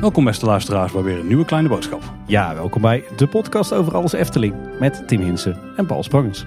[0.00, 2.02] Welkom beste luisteraars bij weer een nieuwe kleine boodschap.
[2.26, 6.44] Ja, welkom bij de podcast over alles Efteling met Tim Hinsen en Paul Sprangers.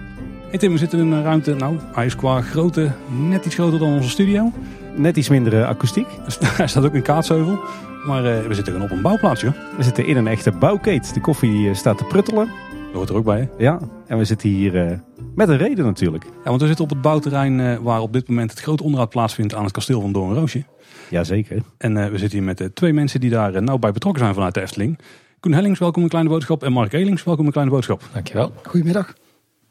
[0.50, 3.80] Hey Tim, we zitten in een ruimte, nou hij is qua grootte net iets groter
[3.80, 4.52] dan onze studio.
[4.96, 6.08] Net iets minder eh, akoestiek.
[6.58, 7.60] Hij staat ook in Kaatsheuvel,
[8.06, 9.54] maar eh, we zitten gewoon op een bouwplaats joh.
[9.78, 11.14] We zitten in een echte bouwkeet.
[11.14, 12.50] De koffie eh, staat te pruttelen.
[12.94, 13.64] Dat hoort er ook bij hè.
[13.64, 14.98] Ja, en we zitten hier eh,
[15.36, 16.24] met een reden natuurlijk.
[16.24, 19.10] Ja, want we zitten op het bouwterrein eh, waar op dit moment het grote onderhoud
[19.10, 20.64] plaatsvindt aan het kasteel van Doornroosje.
[21.10, 21.62] Jazeker.
[21.78, 24.54] En eh, we zitten hier met twee mensen die daar nauw bij betrokken zijn vanuit
[24.54, 25.00] de Efteling.
[25.40, 26.64] Koen Hellings, welkom in Kleine Boodschap.
[26.64, 28.02] En Mark Elings, welkom in Kleine Boodschap.
[28.14, 28.52] Dankjewel.
[28.64, 29.14] Goedemiddag.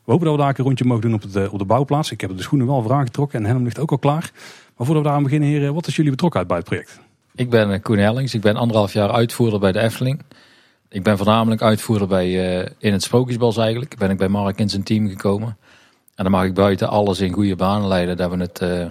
[0.05, 2.11] We hopen dat we daar een rondje mogen doen op, het, op de bouwplaats.
[2.11, 4.31] Ik heb de schoenen wel voor aangetrokken en Helm ligt ook al klaar.
[4.77, 7.01] Maar voordat we daar aan beginnen, heren, wat is jullie betrokkenheid bij het project?
[7.35, 8.35] Ik ben Koen Hellings.
[8.35, 10.23] Ik ben anderhalf jaar uitvoerder bij de Efteling.
[10.93, 13.97] Ik ben voornamelijk uitvoerder bij, eh, in het Sprookjesbos eigenlijk.
[13.99, 15.57] Ben ik bij Mark in zijn team gekomen.
[16.15, 18.17] En dan mag ik buiten alles in goede banen leiden.
[18.17, 18.87] Dat we het eh,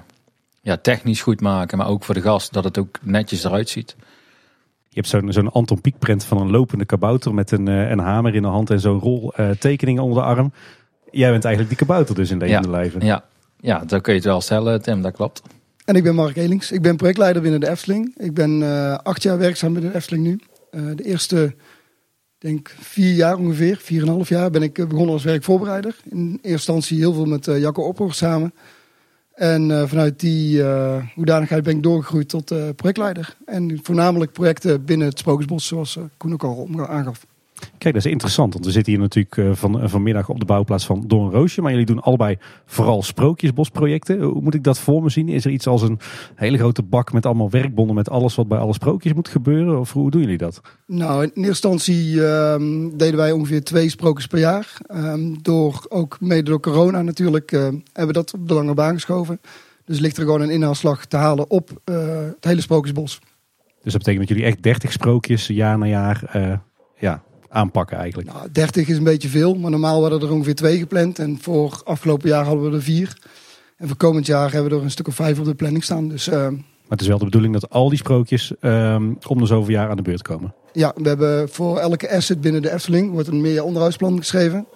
[0.62, 3.96] ja, technisch goed maken, maar ook voor de gast dat het ook netjes eruit ziet.
[4.90, 8.00] Je hebt zo'n zo'n Anton Pieck print van een lopende kabouter met een, eh, een
[8.00, 10.54] hamer in de hand en zo'n rol eh, tekeningen onder de arm.
[11.12, 12.60] Jij bent eigenlijk die kabouter dus in deze Ja.
[12.60, 13.06] leven.
[13.06, 13.24] Ja,
[13.60, 15.42] ja, dat kun je het wel stellen, Tim, dat klopt.
[15.86, 16.72] En ik ben Mark Elings.
[16.72, 18.14] Ik ben projectleider binnen de Efteling.
[18.18, 20.40] Ik ben eh, acht jaar werkzaam binnen de Efteling nu.
[20.72, 21.56] Eh, de eerste,
[22.42, 25.96] denk vier jaar ongeveer, vier en een half jaar, ben ik eh, begonnen als werkvoorbereider.
[26.10, 28.54] In eerste instantie heel veel met eh, Jacco Opper samen.
[29.34, 33.38] En eh, vanuit die eh, hoedanigheid ben ik doorgegroeid tot projectleider.
[33.46, 37.26] En voornamelijk projecten binnen het Sprookjesbos, zoals Koen ook al aangaf.
[37.78, 40.86] Kijk, dat is interessant, want we zitten hier natuurlijk eh, van, vanmiddag op de bouwplaats
[40.86, 41.62] van Doornroosje.
[41.62, 44.22] Maar jullie doen allebei vooral sprookjesbosprojecten.
[44.22, 45.30] Hoe moet ik dat voor me zien?
[45.30, 46.00] Is er iets als een
[46.36, 49.80] hele grote bak met allemaal werkbonnen met alles wat bij alle sprookjes moet gebeuren?
[49.80, 50.62] Of hoe doen jullie dat?
[50.86, 54.78] Nou, in eerste instantie ehm, deden wij ongeveer twee sprookjes per jaar.
[54.86, 58.94] Ehm, door, ook mede door corona natuurlijk, eh, hebben we dat op de lange baan
[58.94, 59.40] geschoven.
[59.86, 61.96] Dus ligt er gewoon een inhaalslag te halen op eh,
[62.36, 63.20] het hele sprookjesbos.
[63.84, 66.58] Dus dat betekent dat jullie echt 30 sprookjes jaar na jaar eh,
[67.00, 68.34] ja, aanpakken eigenlijk.
[68.34, 71.20] Nou, 30 is een beetje veel, maar normaal werden er ongeveer twee gepland.
[71.20, 73.18] En voor afgelopen jaar hadden we er vier.
[73.78, 76.08] En voor komend jaar hebben we er een stuk of vijf op de planning staan.
[76.08, 79.46] Dus eh, Maar het is wel de bedoeling dat al die sprookjes ehm, om de
[79.46, 80.54] zoveel jaar aan de beurt komen.
[80.74, 84.68] ja, we hebben voor elke asset binnen de Efteling wordt een meer onderhoudsplan geschreven.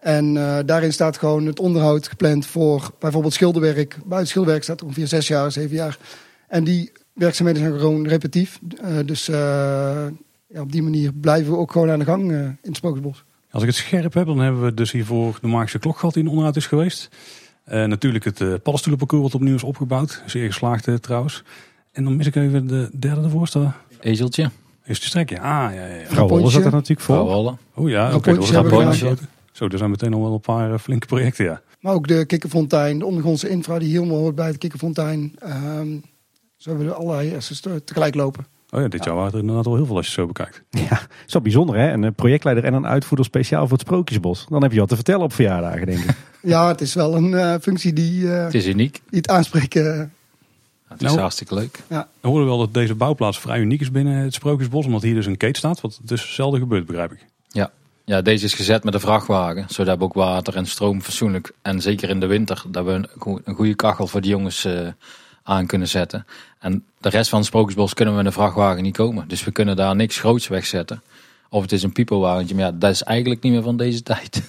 [0.00, 3.96] En eh, daarin staat gewoon het onderhoud gepland voor bijvoorbeeld schilderwerk.
[4.04, 5.98] Buiten schilderwerk staat er ongeveer zes jaar, zeven jaar.
[6.48, 8.58] En die werkzaamheden zijn gewoon repetitief.
[8.82, 9.28] Eh, dus
[10.52, 13.24] ja, op die manier blijven we ook gewoon aan de gang eh, in het Sprookjesbos.
[13.50, 16.22] Als ik het scherp heb, dan hebben we dus hiervoor de Magische klok gehad die
[16.22, 17.08] in onderhoud is geweest.
[17.64, 20.22] Eh, natuurlijk het uh, paddenstoelenparcours wat opnieuw is opgebouwd.
[20.26, 21.42] Zeer geslaagd trouwens.
[21.92, 23.46] En dan mis ik even de derde ervoor.
[23.46, 23.74] Staan.
[24.00, 24.50] Ezeltje,
[24.84, 25.40] Is de strekje?
[25.40, 26.06] Ah, ja, ja, ja.
[26.06, 27.56] Vrouw Holle zat er natuurlijk voor.
[27.74, 28.34] Oh ja, oké.
[28.34, 29.28] Dat aangesloten.
[29.52, 31.60] Zo, er zijn meteen al wel een paar flinke projecten, ja.
[31.80, 35.34] Maar ook de kikkerfontein, de ondergrondse infra die helemaal hoort bij het kikkerfontein.
[35.38, 35.96] Ehm
[36.56, 38.46] zo hebben we allerlei assets te- tegelijk lopen.
[38.70, 40.62] Oh ja, dit jaar waren er inderdaad wel heel veel als je het zo bekijkt.
[40.90, 41.92] Ja, zo bijzonder hè.
[41.92, 44.46] Een projectleider en een uitvoerder speciaal voor het Sprookjesbos.
[44.48, 46.10] Dan heb je wat te vertellen op verjaardagen denk ik.
[46.42, 48.92] Ja, het is wel een eh, functie die, eh, Het is uniek.
[49.10, 49.94] die het aanspreken.
[50.00, 50.06] eh,
[50.88, 51.18] Het is Nou.
[51.20, 51.78] hartstikke leuk.
[52.20, 54.86] We horen wel dat deze bouwplaats vrij uniek is binnen het Sprookjesbos.
[54.86, 55.80] Omdat hier dus een keet staat.
[55.80, 57.26] Wat dus zelden gebeurt, begrijp ik.
[58.04, 61.80] Ja, deze is gezet met een vrachtwagen, zodat we ook water en stroom fatsoenlijk en
[61.80, 64.88] zeker in de winter, dat we een, go- een goede kachel voor de jongens eh,
[65.42, 66.26] aan kunnen zetten.
[66.58, 69.50] En de rest van het Sprookjesbos kunnen we met een vrachtwagen niet komen, dus we
[69.50, 71.02] kunnen daar niks groots wegzetten.
[71.48, 74.42] Of het is een piepelwagentje, maar ja, dat is eigenlijk niet meer van deze tijd.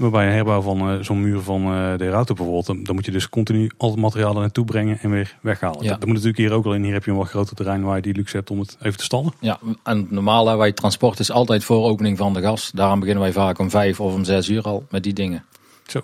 [0.00, 2.66] Maar bij een herbouw van eh, zo'n muur van eh, de Rauter bijvoorbeeld.
[2.66, 5.82] Dan, dan moet je dus continu al het materiaal er naartoe brengen en weer weghalen.
[5.82, 5.90] Ja.
[5.90, 6.82] Dat, dat moet natuurlijk hier ook al in.
[6.82, 8.98] Hier heb je een wat groter terrein waar je die luxe hebt om het even
[8.98, 9.32] te stallen.
[9.40, 12.70] Ja, en normaal hebben wij transport is altijd voor opening van de gas.
[12.74, 15.44] Daarom beginnen wij vaak om vijf of om zes uur al met die dingen.
[15.86, 16.00] Zo.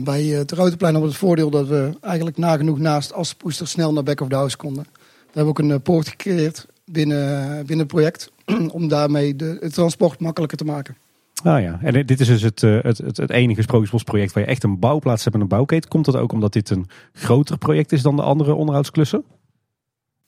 [0.00, 3.92] Bij eh, het Routenplein hadden we het voordeel dat we eigenlijk nagenoeg naast Assepoester snel
[3.92, 4.86] naar Back of the House konden.
[4.92, 8.32] We hebben ook een eh, poort gecreëerd binnen, binnen het project.
[8.72, 10.96] om daarmee de, het transport makkelijker te maken.
[11.42, 14.48] Ah ja, en dit is dus het, eh, het, het, het enige Sprookjesbosproject waar je
[14.48, 15.90] echt een bouwplaats hebt en een bouwketen.
[15.90, 19.24] Komt dat ook omdat dit een groter project is dan de andere onderhoudsklussen?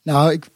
[0.02, 0.48] Nou, ik,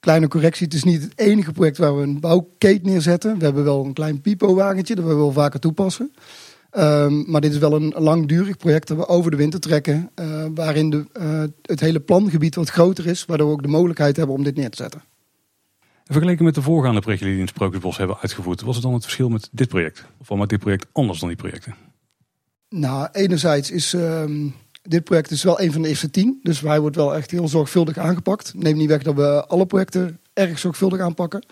[0.00, 0.64] kleine correctie.
[0.64, 3.38] Het is niet het enige project waar we een bouwkeet neerzetten.
[3.38, 6.12] We hebben wel een klein pipo-wagentje dat we wel vaker toepassen.
[6.74, 10.10] Ehm, maar dit is wel een langdurig project dat we over de winter trekken.
[10.14, 13.24] eh, waarin de, eh, het hele plangebied wat groter is.
[13.24, 15.02] Waardoor we ook de mogelijkheid hebben om dit neer te zetten.
[15.80, 18.60] En vergeleken met de voorgaande projecten die in het Sprookjesbos hebben uitgevoerd.
[18.60, 20.04] Wat is dan het verschil met dit project?
[20.20, 21.74] Of maakt dit project anders dan die projecten?
[22.68, 24.48] Nou, enerzijds is ehm,
[24.82, 26.40] dit project is wel een van de eerste tien.
[26.42, 28.52] Dus hij wordt wel echt heel zorgvuldig aangepakt.
[28.56, 31.44] Neem niet weg dat we alle projecten erg zorgvuldig aanpakken.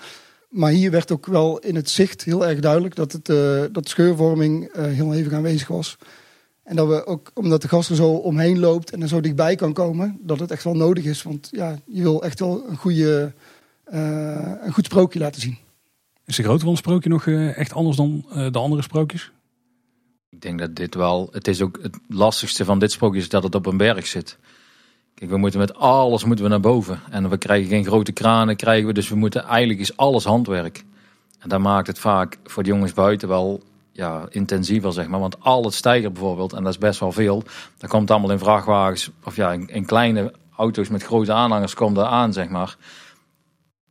[0.53, 3.83] Maar hier werd ook wel in het zicht heel erg duidelijk dat, het, eh, dat
[3.83, 5.97] de scheurvorming eh, heel hevig aanwezig was.
[6.63, 9.55] En dat we ook, omdat de gast er zo omheen loopt en er zo dichtbij
[9.55, 11.23] kan komen, dat het echt wel nodig is.
[11.23, 13.33] Want ja, je wil echt wel een, goede,
[13.93, 15.59] uh, een goed sprookje laten zien.
[16.25, 19.31] Is de het sprookje nog uh, echt anders dan uh, de andere sprookjes?
[20.31, 23.43] Ik denk dat dit wel, het is ook het lastigste van dit sprookje is dat
[23.43, 24.39] het op een berg zit.
[25.29, 27.01] We moeten met alles moeten we naar boven.
[27.11, 30.85] En we krijgen geen grote kranen, krijgen we, dus we moeten, eigenlijk is alles handwerk.
[31.39, 35.21] En dat maakt het vaak voor de jongens buiten wel ja, intensiever, zeg maar.
[35.21, 37.43] Want al het stijger bijvoorbeeld, en dat is best wel veel,
[37.79, 41.97] dat komt allemaal in vrachtwagens, of ja, in, in kleine auto's met grote aanhangers komt
[41.97, 42.77] er aan, zeg maar.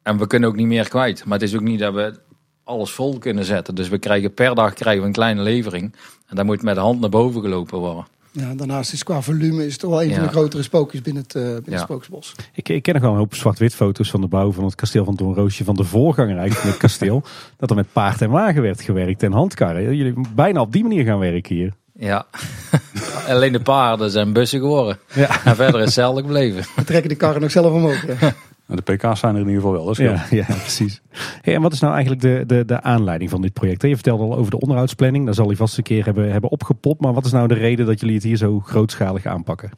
[0.04, 1.26] En we kunnen ook niet meer kwijt.
[1.26, 2.20] Maar het is ook niet dat we
[2.64, 3.76] alles vol kunnen zetten.
[3.76, 5.96] Dus we krijgen per dag krijgen we een kleine levering.
[6.28, 8.06] En daar moet met de hand naar boven gelopen worden.
[8.32, 11.36] Ja, daarnaast is qua volume is het wel een van de grotere spookjes binnen het,
[11.36, 11.72] uh, binnen ja.
[11.72, 12.36] het Spooksbos.
[12.54, 15.06] Ik, ik ken nog wel een hoop zwart-wit foto's van de bouw van het kasteel
[15.06, 15.64] van Doornroosje.
[15.64, 17.24] Van de voorganger eigenlijk van het kasteel.
[17.58, 19.96] dat er met paard en wagen werd gewerkt en handkarren.
[19.96, 21.74] Jullie bijna op die manier gaan werken hier.
[21.94, 22.26] Ja,
[23.28, 25.00] alleen de paarden zijn bussen geworden.
[25.14, 25.44] Ja.
[25.46, 26.64] En verder is hetzelfde gebleven.
[26.76, 28.20] We trekken de karren nog zelf omhoog.
[28.20, 28.34] Ja.
[28.76, 29.86] De pk's zijn er in ieder geval wel.
[29.86, 31.02] Dat is ja, ja, precies.
[31.42, 33.82] Hey, en wat is nou eigenlijk de, de, de aanleiding van dit project?
[33.82, 35.26] Je vertelde al over de onderhoudsplanning.
[35.26, 37.02] Daar zal hij vast een keer hebben, hebben opgepopt.
[37.02, 39.72] Maar wat is nou de reden dat jullie het hier zo grootschalig aanpakken?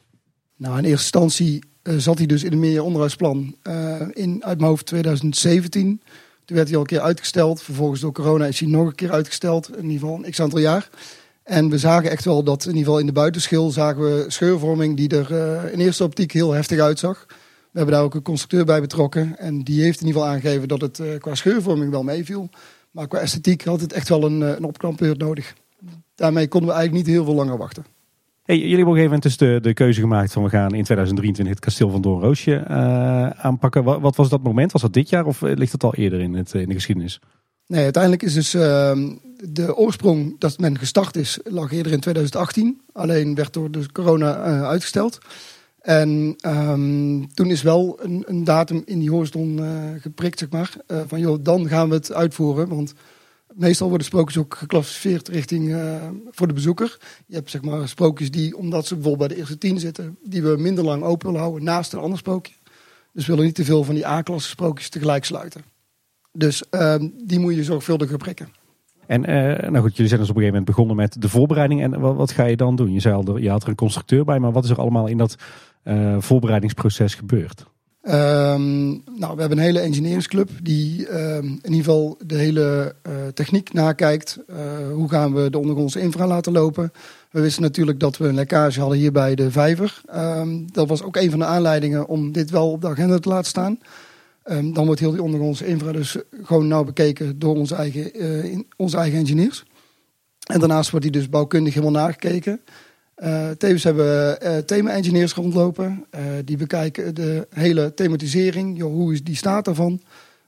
[0.56, 4.58] Nou, in eerste instantie uh, zat hij dus in een meer onderhoudsplan uh, in, uit
[4.58, 6.00] mijn hoofd 2017.
[6.44, 7.62] Toen werd hij al een keer uitgesteld.
[7.62, 9.76] Vervolgens door corona is hij nog een keer uitgesteld.
[9.76, 10.88] In ieder geval een x aantal jaar.
[11.42, 14.96] En we zagen echt wel dat in ieder geval in de buitenschil zagen we scheurvorming
[14.96, 17.26] die er uh, in eerste optiek heel heftig uitzag.
[17.74, 19.38] We hebben daar ook een constructeur bij betrokken.
[19.38, 22.48] En die heeft in ieder geval aangegeven dat het uh, qua scheurvorming wel meeviel.
[22.90, 25.54] Maar qua esthetiek had het echt wel een, uh, een opknapbeurt nodig.
[26.14, 27.84] Daarmee konden we eigenlijk niet heel veel langer wachten.
[28.42, 30.74] Hey, jullie hebben op een gegeven moment dus de, de keuze gemaakt van we gaan
[30.74, 33.84] in 2023 het kasteel van Doornroosje uh, aanpakken.
[33.84, 34.72] Wat, wat, was dat moment?
[34.72, 37.20] Was dat dit jaar of ligt dat al eerder in, het, in de geschiedenis?
[37.66, 42.80] Nee, uiteindelijk is dus ehm, de oorsprong dat men gestart is, lag eerder in 2018.
[42.92, 45.18] Alleen werd door de corona uitgesteld.
[45.84, 50.74] En um, toen is wel een, een, datum in die horizon uh, geprikt, zeg maar.
[50.86, 52.68] Uh, van joh, dan gaan we het uitvoeren.
[52.68, 52.94] Want
[53.54, 56.98] meestal worden sprookjes ook geclassificeerd richting uh, voor de bezoeker.
[57.26, 60.42] Je hebt zeg maar sprookjes die, omdat ze bijvoorbeeld bij de eerste tien zitten, die
[60.42, 62.54] we minder lang open willen houden naast een ander sprookje.
[63.12, 65.62] Dus we willen niet te veel van die A-klasse sprookjes tegelijk sluiten.
[66.32, 68.48] Dus um, die moet je zorgvuldig prikken.
[69.06, 69.20] En
[69.72, 71.82] nou goed, jullie zijn dus op een gegeven moment begonnen met de voorbereiding.
[71.82, 72.92] En wat, wat, ga je dan doen?
[72.92, 75.16] Je zei al, je had er een constructeur bij, maar wat is er allemaal in
[75.16, 75.36] dat
[75.84, 77.64] uh, voorbereidingsproces gebeurd?
[78.08, 83.12] Um, nou, we hebben een hele engineeringsclub die um, in ieder geval de hele uh,
[83.34, 84.38] techniek nakijkt.
[84.50, 84.56] Uh,
[84.92, 86.92] hoe gaan we de ondergrondse infra laten lopen?
[87.30, 90.00] We wisten natuurlijk dat we een lekkage hadden hier bij de vijver.
[90.14, 93.28] Um, dat was ook een van de aanleidingen om dit wel op de agenda te
[93.28, 93.78] laten staan.
[94.72, 99.18] dan wordt heel die ondergrondse infra dus gewoon nauw bekeken door onze eigen, onze eigen
[99.18, 99.64] engineers.
[100.46, 102.60] En daarnaast wordt die dus bouwkundig helemaal nagekeken.
[103.16, 106.06] Uh, tevens hebben we uh, thema-engineers rondlopen.
[106.14, 108.78] Uh, die bekijken de hele thematisering.
[108.78, 110.02] Joh, hoe is die staat ervan?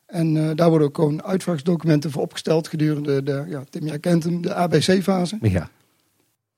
[0.06, 4.42] En daar worden ook gewoon uitvragsdocumenten voor opgesteld gedurende de, ja, Tim, jij kent hem,
[4.42, 5.38] de ABC-fase.
[5.40, 5.70] Ja.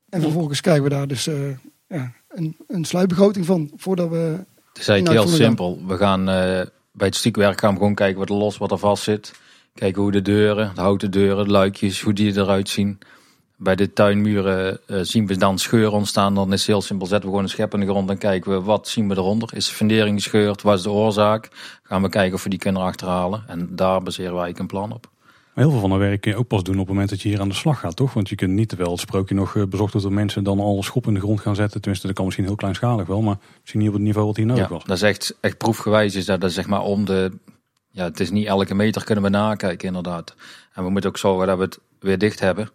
[0.08, 1.24] En vervolgens krijgen we daar dus
[1.86, 4.36] ja, een, een sluitbegroting van voordat we.
[4.68, 5.80] Het is eigenlijk heel simpel.
[5.86, 6.24] We gaan
[6.92, 9.32] bij het stukwerk gaan we gewoon kijken wat er los, wat er vast zit.
[9.74, 12.98] Kijken hoe de deuren, de houten deuren, de luikjes, hoe die eruit zien.
[13.60, 16.34] Bij de tuinmuren uh, zien we dan scheuren ontstaan.
[16.34, 17.06] Dan is het heel simpel.
[17.06, 19.50] Zetten we gewoon een schep in de grond en kijken we wat zien we eronder.
[19.54, 20.62] Is de fundering gescheurd?
[20.62, 21.48] Wat is de oorzaak?
[21.82, 23.44] Gaan we kijken of we die kunnen achterhalen.
[23.46, 25.10] En daar baseren wij een plan op.
[25.54, 27.28] Heel veel van dat werk kun je ook pas doen op het moment dat je
[27.28, 28.12] hier aan de slag gaat, toch?
[28.12, 30.82] Want je kunt niet, terwijl het sprookje nog eh, bezocht wordt door mensen, dan al
[30.82, 31.80] schop in de grond gaan zetten.
[31.80, 34.46] Tenminste, dat kan misschien heel kleinschalig wel, maar misschien niet op het niveau wat hier
[34.46, 34.84] nodig ja, was.
[34.84, 37.32] Dat is echt, echt proefgewijs, is dat, dat zeg maar om de,
[37.90, 40.34] ja, het is niet elke meter kunnen we nakijken inderdaad.
[40.74, 42.70] En we moeten ook zorgen dat we het weer dicht hebben.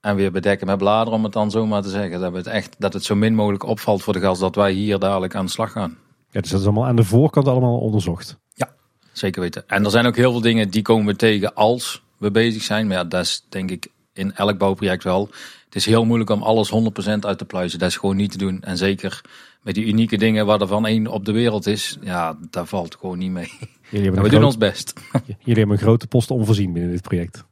[0.00, 2.20] En weer bedekken met bladeren, om het dan zo maar te zeggen.
[2.20, 4.98] Dat, het echt, dat het zo min mogelijk opvalt voor de gast dat wij hier
[4.98, 5.98] dadelijk aan de slag gaan.
[6.30, 8.38] Ja, dus dat is allemaal aan de voorkant allemaal onderzocht.
[8.54, 8.74] Ja,
[9.12, 9.68] zeker weten.
[9.68, 12.86] En er zijn ook heel veel dingen die komen we tegen als we bezig zijn.
[12.86, 15.28] Maar ja, dat is denk ik in elk bouwproject wel.
[15.64, 16.74] Het is heel moeilijk om alles 100%
[17.20, 17.78] uit te pluizen.
[17.78, 18.62] Dat is gewoon niet te doen.
[18.62, 19.20] En zeker
[19.62, 21.98] met die unieke dingen waar er van één op de wereld is.
[22.00, 23.52] Ja, daar valt gewoon niet mee.
[23.90, 24.92] Jullie we doen ons best.
[25.26, 27.44] Jullie hebben een grote post onvoorzien binnen dit project.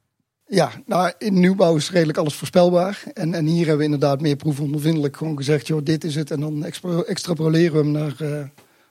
[0.49, 3.03] Ja, nou in nieuwbouw is redelijk alles voorspelbaar.
[3.15, 6.31] En, en hier hebben we inderdaad meer proefondervindelijk gewoon gezegd, joh, dit is het.
[6.31, 6.65] En dan
[7.07, 8.45] extrapoleren we hem naar uh,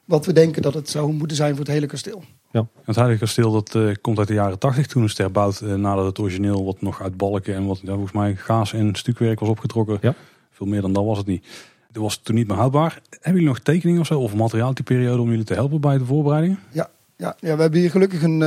[0.06, 2.24] wat we denken dat het zou moeten zijn voor het hele kasteel.
[2.52, 2.68] Ja.
[2.84, 6.06] Het huidige kasteel dat uh, komt uit de jaren 80 toen het herbouwd uh, nadat
[6.06, 9.50] het origineel wat nog uit balken en wat ja, volgens mij gaas en stukwerk was
[9.50, 9.98] opgetrokken.
[10.02, 10.16] Ja.
[10.52, 11.46] Veel meer dan dat was het niet.
[11.88, 13.02] Het was toen niet meer houdbaar.
[13.10, 16.58] Hebben jullie nog tekeningen of zo of materiaaltyperiode om jullie te helpen bij de voorbereiding?
[16.72, 18.42] Ja, ja, ja we hebben hier gelukkig een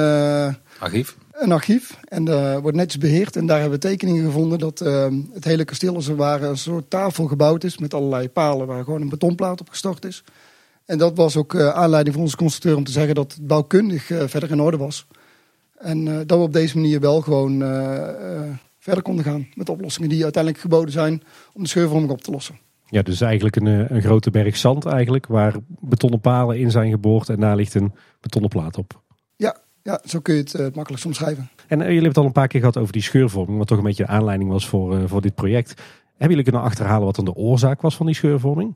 [0.78, 1.16] archief.
[1.38, 3.37] Een archief en eh, wordt netjes beheerd.
[3.37, 6.59] En daar hebben we tekeningen gevonden dat eh, het hele kasteel als het ware een
[6.59, 10.25] soort tafel gebouwd is met allerlei palen waar gewoon een betonplaat op gestort is.
[10.88, 14.11] En dat was ook eh, aanleiding voor onze constructeur om te zeggen dat het bouwkundig
[14.11, 15.07] eh, verder in orde was.
[15.78, 17.59] En eh, dat we op deze manier wel gewoon
[18.78, 21.23] verder konden gaan met oplossingen die uiteindelijk geboden zijn
[21.54, 22.59] om de scheurvorming op te lossen.
[22.87, 27.28] Ja, dus eigenlijk een, een grote berg zand eigenlijk, waar betonnen palen in zijn geboord
[27.28, 29.02] en daar ligt een betonnen plaat op.
[29.88, 31.49] Ja, zo kun je het eh, het makkelijkst omschrijven.
[31.66, 33.78] En eh, jullie hebben het al een paar keer gehad over die scheurvorming, wat toch
[33.78, 35.68] een beetje de aanleiding was voor, eh, voor dit project.
[36.07, 38.75] Hebben jullie kunnen achterhalen wat dan de oorzaak was van die scheurvorming?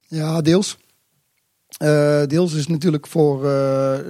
[0.00, 0.78] Ja, deels.
[2.26, 3.48] Deels is natuurlijk voor,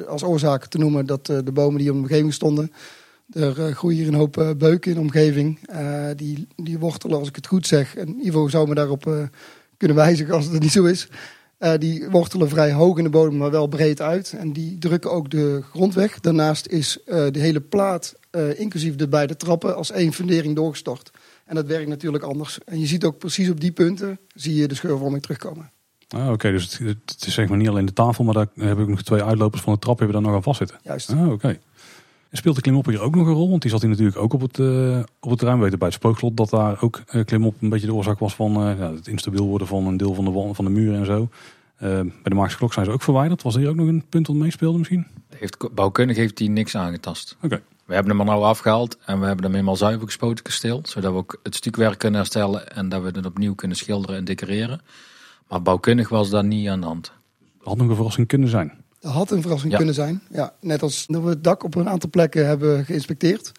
[0.06, 2.72] als oorzaak te noemen dat de bomen die in de omgeving stonden.
[3.30, 5.58] Er groeien hier een hoop beuken in de omgeving.
[6.16, 7.96] Die, die wortelen, als ik het goed zeg.
[7.96, 9.30] En Ivo zou me daarop
[9.76, 11.08] kunnen wijzigen als het niet zo is.
[11.62, 14.34] Eh, die wortelen vrij hoog in de bodem, maar wel breed uit.
[14.38, 16.20] En die drukken ook de grond weg.
[16.20, 21.10] Daarnaast is eh, de hele plaat, eh, inclusief de beide trappen, als één fundering doorgestort.
[21.44, 22.58] En dat werkt natuurlijk anders.
[22.64, 25.70] En je ziet ook precies op die punten, zie je de scheurvorming terugkomen.
[26.08, 28.78] Ah, Oké, dus het, het is zeg maar niet alleen de tafel, maar daar heb
[28.78, 30.78] ik nog twee uitlopers van de trap hebben we daar nog aan vastzitten.
[30.82, 31.10] Juist.
[31.10, 31.58] Ah, oké.
[32.32, 33.50] En speelt de klimop hier ook nog een rol?
[33.50, 35.40] Want die zat hier natuurlijk ook op het, eh, op het.
[35.40, 38.34] We weten bij het spookslot dat daar ook eh, klimop een beetje de oorzaak was
[38.34, 41.06] van eh, het instabiel worden van een deel van de, wand, van de muren en
[41.06, 41.28] zo.
[41.78, 43.42] Bij de Maagse Klok zijn ze ook verwijderd.
[43.42, 45.06] Was er hier ook nog een punt dat meespeelde misschien?
[45.36, 47.36] Heeft, bouwkundig heeft hij niks aangetast.
[47.42, 47.62] Oké.
[47.84, 50.80] We hebben hem er nou afgehaald en we hebben hem helemaal zuiver gespoten kasteel.
[50.82, 54.24] Zodat we ook het stukwerk kunnen herstellen en dat we het opnieuw kunnen schilderen en
[54.24, 54.80] decoreren.
[55.48, 57.12] Maar bouwkundig was daar niet aan de hand.
[57.62, 58.81] Had nog een verrassing kunnen zijn.
[59.02, 59.76] Dat had een verrassing Ja.
[59.76, 60.22] kunnen zijn.
[60.30, 63.52] Ja, net als dat we het dak op een aantal plekken hebben geïnspecteerd.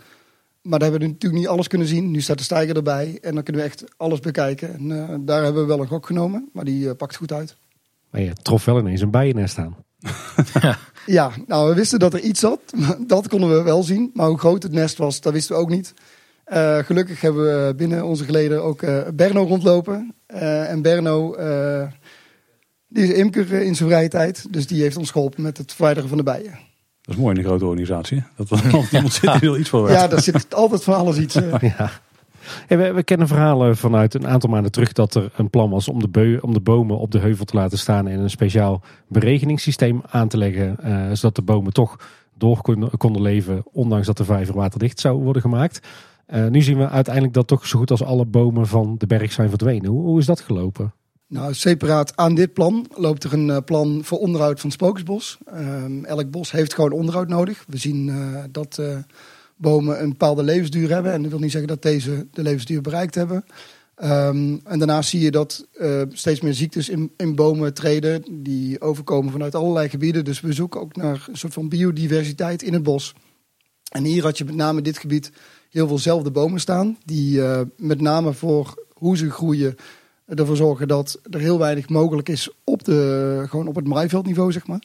[0.62, 2.12] Maar daar hebben we natuurlijk niet alles kunnen zien.
[2.12, 4.74] Nu staat de stijger erbij en dan kunnen we echt alles bekijken.
[4.74, 7.56] En eh, daar hebben we wel een gok genomen, maar die eh, pakt goed uit.
[8.10, 9.76] Maar je trof wel ineens een bijennest aan.
[11.06, 12.60] Ja, nou we wisten dat er iets zat.
[13.08, 14.12] Dat konden we wel zien.
[14.14, 15.94] Maar hoe groot het nest was, dat wisten we ook niet.
[16.44, 20.16] Eh, gelukkig hebben we binnen onze geleden ook eh, Berno rondlopen.
[20.26, 21.88] Eh, en Berno, eh,
[22.94, 24.46] die is imker in zijn vrije tijd.
[24.54, 26.58] Dus die heeft ons geholpen met het verwijderen van de bijen.
[27.02, 28.24] Dat is mooi in een grote organisatie.
[28.36, 29.94] Dat er altijd iemand zit die er iets voor weet.
[29.96, 31.36] Ja, daar zit altijd van alles iets.
[31.36, 31.54] eh.
[31.78, 31.90] Ja.
[32.68, 36.00] We, we kennen verhalen vanuit een aantal maanden terug dat er een plan was om
[36.00, 40.02] de, beu- om de bomen op de heuvel te laten staan en een speciaal beregeningssysteem
[40.10, 41.96] aan te leggen, eh, zodat de bomen toch
[42.38, 45.88] door konden, konden leven, ondanks dat de vijver waterdicht zou worden gemaakt.
[46.26, 49.32] Eh, nu zien we uiteindelijk dat toch zo goed als alle bomen van de berg
[49.32, 49.90] zijn verdwenen.
[49.92, 50.94] Hoe, hoe is dat gelopen?
[51.34, 55.38] Nou, separaat aan dit plan loopt er een eh, plan voor onderhoud van het.
[55.46, 57.64] Ehm, elk bos heeft gewoon onderhoud nodig.
[57.68, 58.98] We zien eh, dat eh,
[59.56, 61.12] bomen een bepaalde levensduur hebben.
[61.12, 63.46] En dat wil niet zeggen dat deze de levensduur bereikt hebben.
[63.96, 65.68] Ehm, en daarnaast zie je dat
[66.10, 68.24] steeds meer ziektes in, in bomen treden.
[68.44, 70.26] Die overkomen vanuit allerlei gebieden.
[70.26, 73.14] Dus we zoeken ook naar een soort van biodiversiteit in het bos.
[73.92, 75.32] En hier had je met name in dit gebied
[75.70, 76.98] heel veel zelfde bomen staan.
[77.06, 77.42] Die
[77.78, 79.76] met name voor hoe ze groeien
[80.26, 84.68] ervoor zorgen dat er heel weinig mogelijk is op, de, gewoon op het maaiveldniveau, zeg
[84.68, 84.84] maar.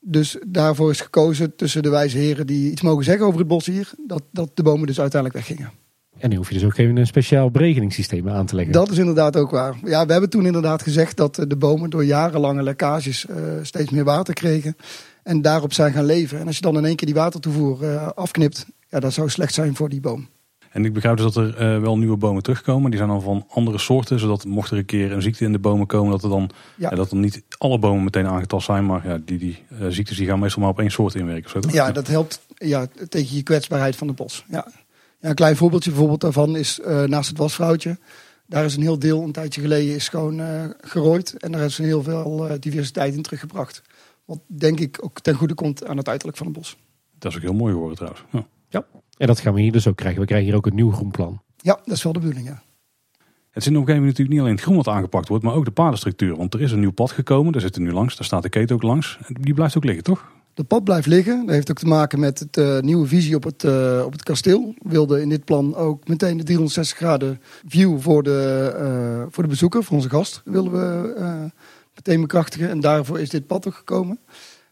[0.00, 3.66] Dus daarvoor is gekozen tussen de wijze heren die iets mogen zeggen over het bos
[3.66, 5.72] hier, dat, dat de bomen dus uiteindelijk weggingen.
[6.18, 8.72] En nu hoef je dus ook geen een speciaal beregeningssysteem aan te leggen.
[8.72, 9.76] Dat is inderdaad ook waar.
[9.84, 13.90] Ja, we hebben toen inderdaad gezegd dat eh, de bomen door jarenlange lekkages eh, steeds
[13.90, 14.76] meer water kregen
[15.22, 16.38] en daarop zijn gaan leven.
[16.38, 19.54] En als je dan in één keer die watertoevoer eh, afknipt, ja, dat zou slecht
[19.54, 20.28] zijn voor die boom.
[20.70, 22.90] En ik begrijp dus dat er eh, wel nieuwe bomen terugkomen.
[22.90, 24.18] Die zijn dan van andere soorten.
[24.18, 26.90] Zodat mocht er een keer een ziekte in de bomen komen, dat er dan Ja.
[26.90, 28.86] ja, dat er niet alle bomen meteen aangetast zijn.
[28.86, 31.50] Maar ja, die, die eh, ziektes die gaan meestal maar op één soort inwerken.
[31.50, 31.60] Zo?
[31.70, 34.44] Ja, dat helpt ja, tegen je kwetsbaarheid van het bos.
[34.48, 34.66] Ja.
[35.20, 37.98] Ja, een klein voorbeeldje bijvoorbeeld daarvan is eh, naast het wasvrouwtje.
[38.46, 40.40] Daar is een heel deel een tijdje geleden is gewoon
[40.80, 41.36] gerooid.
[41.36, 43.82] En daar is een heel veel diversiteit in teruggebracht.
[44.24, 46.76] Wat denk ik ook ten goede komt aan het uiterlijk van het bos.
[47.18, 48.24] Dat is ook heel mooi geworden trouwens.
[48.30, 48.46] Ja.
[49.18, 50.20] En dat gaan we hier dus ook krijgen.
[50.20, 51.42] We krijgen hier ook een nieuw groenplan.
[51.56, 52.62] Ja, dat is wel de bedoeling, ja.
[53.50, 55.64] Het is in de omgeving natuurlijk niet alleen het groen wat aangepakt wordt, maar ook
[55.64, 56.36] de padenstructuur.
[56.36, 58.48] Want er is een nieuw pad gekomen, daar zit er nu langs, daar staat de
[58.48, 59.18] keten ook langs.
[59.26, 60.30] En Die blijft ook liggen, toch?
[60.54, 61.46] De pad blijft liggen.
[61.46, 64.22] Dat heeft ook te maken met het eh, nieuwe visie op het, eh, op het
[64.22, 64.74] kasteel.
[64.78, 69.42] We wilden in dit plan ook meteen de 360 graden view voor de, eh, voor
[69.42, 71.44] de bezoeker, voor onze gast, wilden we eh,
[71.94, 72.68] meteen bekrachtigen.
[72.68, 74.18] En daarvoor is dit pad ook gekomen.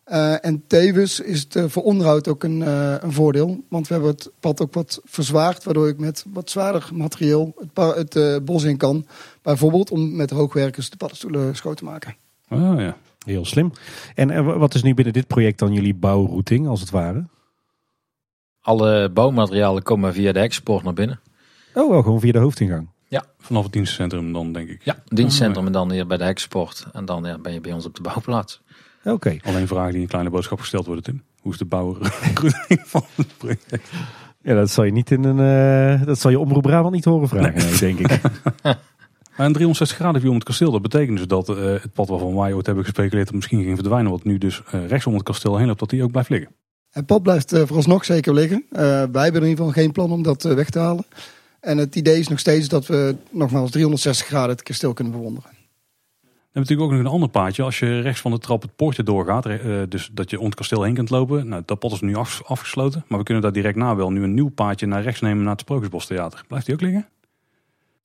[0.07, 3.65] Eh, en tevens is het eh, voor onderhoud ook een, eh, een voordeel.
[3.69, 8.15] Want we hebben het pad ook wat verzwaard, waardoor ik met wat zwaarder materieel het,
[8.15, 9.07] het bos in kan.
[9.43, 12.17] Bijvoorbeeld om met hoogwerkers de paddenstoelen schoon te maken.
[12.49, 12.97] Ah ja.
[13.25, 13.73] Heel slim.
[14.15, 17.25] En wat is nu binnen dit project dan jullie bouwrouting, als het ware?
[18.61, 21.21] Alle bouwmaterialen komen via de export naar binnen.
[21.75, 22.89] Oh, wel gewoon via de hoofdingang.
[23.47, 24.85] Vanaf het dienstencentrum dan, denk ik.
[24.85, 26.87] Ja, dienstcentrum en dan hier bij de export.
[26.93, 28.61] En dan ja, ben je bij ons op de bouwplaats.
[29.13, 29.37] Oké.
[29.43, 31.23] Alleen vragen die in kleine boodschap gesteld worden, Tim.
[31.41, 31.97] Hoe is de bouwer
[32.93, 33.67] van het project?
[34.43, 35.99] Ja, dat zal je niet in een.
[36.01, 38.21] eh, dat zal je omroep Brabant niet horen vragen, nee, denk ik.
[39.37, 42.09] Maar een 360 graden view om het kasteel, dat betekent dus dat eh, het pad
[42.09, 45.15] waarvan wij ooit hebben gespeculeerd dat misschien ging verdwijnen, wat nu dus eh, rechts om
[45.15, 46.51] het kasteel heen loopt, dat die ook blijft liggen.
[46.91, 48.65] Het pad blijft eh, vooralsnog zeker liggen.
[48.71, 51.05] Eh, wij hebben in ieder geval geen plan om dat eh, weg te halen.
[51.61, 55.51] En het idee is nog steeds dat we nogmaals 360 graden het kasteel kunnen bewonderen.
[56.61, 57.63] Natuurlijk ook nog een ander paadje.
[57.63, 60.55] Als je rechts van de trap het poortje doorgaat, eh, dus dat je om het
[60.55, 61.49] kasteel heen kunt lopen.
[61.49, 64.23] Nou, dat pad is nu af- afgesloten, maar we kunnen daar direct na wel nu
[64.23, 66.45] een nieuw paadje naar rechts nemen naar het Sprookjesbos Theater.
[66.49, 67.09] Blijft die ook liggen?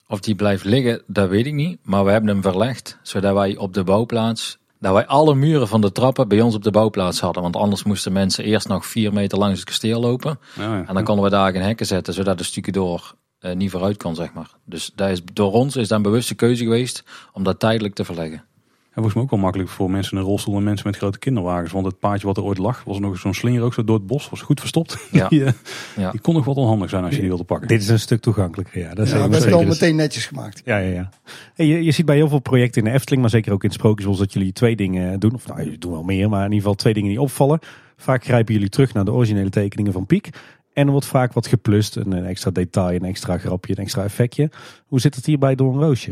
[0.08, 1.78] Of die blijft liggen, dat weet ik niet.
[1.82, 4.60] Maar we hebben hem verlegd, zodat wij op de bouwplaats...
[4.78, 7.42] Dat wij alle muren van de trappen bij ons op de bouwplaats hadden.
[7.42, 10.38] Want anders moesten mensen eerst nog vier meter langs het kasteel lopen.
[10.58, 10.84] Ja, ja.
[10.86, 13.96] En dan konden we daar geen hekken zetten, zodat de stukken door eh, niet vooruit
[13.96, 14.50] kon, zeg maar.
[14.64, 18.04] Dus dat is, door ons is dat een bewuste keuze geweest om dat tijdelijk te
[18.04, 18.44] verleggen.
[18.82, 21.18] En volgens mij ook wel makkelijk voor mensen in een rolstoel en mensen met grote
[21.18, 21.72] kinderwagens.
[21.72, 24.06] Want het paadje wat er ooit lag, was nog zo'n slinger ook zo door het
[24.06, 24.28] bos.
[24.30, 24.96] Was goed verstopt.
[25.12, 25.28] Ja.
[25.28, 25.52] die, eh,
[25.96, 26.10] Ja.
[26.10, 27.68] die kon nog wat onhandig zijn als je die wilde pakken.
[27.68, 28.94] Dit is een stuk toegankelijker, ja.
[28.94, 29.56] Dat is Ja, zeker- we hebben zeker.
[29.58, 30.62] het al Dus- meteen netjes gemaakt.
[30.64, 31.08] Ja, ja, ja.
[31.54, 33.68] Hey, je, je ziet bij heel veel projecten in de Efteling, maar zeker ook in
[33.68, 35.34] het Sprookjesbos, dat jullie twee dingen doen.
[35.34, 37.58] Of nou, jullie doen wel meer, maar in ieder geval twee dingen die opvallen.
[37.96, 40.28] Vaak grijpen jullie terug naar de originele tekeningen van Piek.
[40.72, 44.02] En er wordt vaak wat geplust, een, een extra detail, een extra grapje, een extra
[44.04, 44.50] effectje.
[44.86, 46.10] Hoe zit het hier bij Door een Roosje?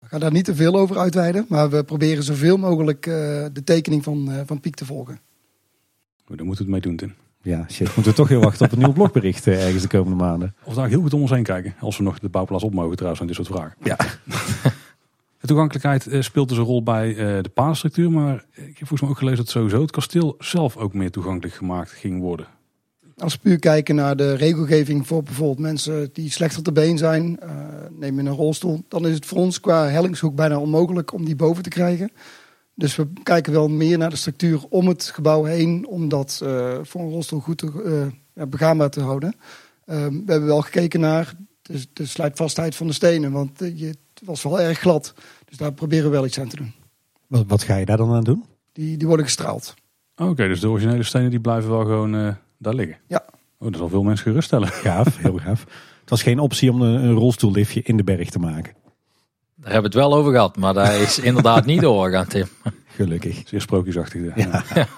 [0.00, 3.14] Ik ga daar niet te veel over uitweiden, maar we proberen zoveel mogelijk eh,
[3.52, 5.20] de tekening van, eh, van Piek te volgen.
[6.24, 7.14] Goed, Daar moeten we het mee doen, Tim.
[7.42, 7.86] Ja, shit.
[7.86, 10.54] Moeten we toch weer wachten op een nieuw blogbericht eh, ergens de komende maanden.
[10.64, 11.74] Of daar heel goed om ons heen kijken.
[11.80, 13.76] Als we nog de bouwplaats op mogen trouwens aan dit soort vragen.
[13.82, 13.96] Ja.
[15.40, 18.10] De toegankelijkheid eh, speelt dus een rol bij eh, de padenstructuur.
[18.10, 21.54] Maar ik heb volgens mij ook gelezen dat sowieso het kasteel zelf ook meer toegankelijk
[21.56, 22.46] gemaakt ging worden.
[23.20, 27.40] Als we puur kijken naar de regelgeving voor bijvoorbeeld mensen die slechter te been zijn,
[27.40, 27.50] eh
[27.90, 31.36] neem je een rolstoel, dan is het voor ons qua hellingshoek bijna onmogelijk om die
[31.36, 32.10] boven te krijgen.
[32.74, 36.78] Dus we kijken wel meer naar de structuur om het gebouw heen, om dat eh,
[36.82, 39.36] voor een rolstoel goed te, eh, begaanbaar te houden.
[39.84, 44.22] Eh, we hebben wel gekeken naar de, de slijtvastheid van de stenen, want je, het
[44.24, 45.14] was wel erg glad.
[45.44, 46.72] Dus daar proberen we wel iets aan te doen.
[47.26, 48.44] Wat, wat ga je daar dan aan doen?
[48.72, 49.74] Die, die worden gestraald.
[50.16, 52.96] Oké, dus de originele stenen die blijven wel gewoon eh, daar liggen.
[53.06, 53.24] Ja.
[53.58, 54.68] Oh, dat zal veel mensen geruststellen.
[54.84, 55.60] Gaaf, heel gaaf.
[56.00, 58.72] Het was geen optie om een, een rolstoelliftje in de berg te maken.
[59.54, 62.46] Daar hebben we het wel over gehad, maar dat is inderdaad niet doorgegaan, Tim.
[62.86, 63.42] Gelukkig.
[63.44, 64.36] Zeer sprookjesachtig.
[64.36, 64.62] Ja.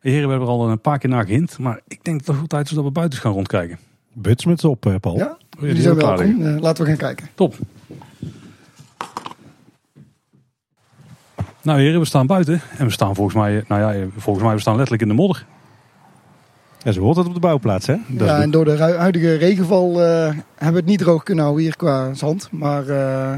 [0.00, 1.58] Heren, we hebben er al een paar keer naar gehind.
[1.58, 3.78] Maar ik denk dat het wel tijd is dat we buiten gaan rondkijken.
[4.12, 5.16] Butsmuts op, eh, Paul.
[5.16, 6.46] Ja, Oh, ja, die zijn welkom.
[6.46, 7.28] Eh, laten we gaan kijken.
[7.34, 7.54] Top.
[11.62, 12.60] Nou heren, we staan buiten.
[12.78, 15.46] En we staan volgens mij, nou ja, volgens mij we staan letterlijk in de modder.
[16.82, 17.96] Ja, zo hoort het op de bouwplaats, hè?
[18.08, 21.64] Dat ja, en door de huidige regenval eh, hebben we het niet droog kunnen houden
[21.64, 22.48] hier qua zand.
[22.52, 23.32] Maar eh,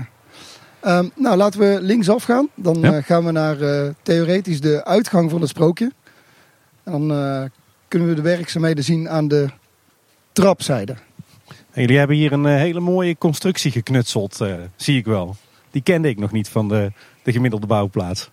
[0.81, 2.49] ehm, nou, laten we linksaf gaan.
[2.55, 2.93] Dan Ja.
[2.97, 3.57] eh, gaan we naar
[4.03, 5.93] theoretisch de uitgang van het sprookje.
[6.85, 7.51] En dan
[7.89, 9.49] kunnen we de werkzaamheden zien aan de
[10.33, 10.95] trapzijde.
[11.73, 14.41] En jullie hebben hier een hele mooie constructie geknutseld,
[14.77, 15.37] zie ik wel.
[15.71, 18.31] Die kende ik nog niet van de, de gemiddelde bouwplaats.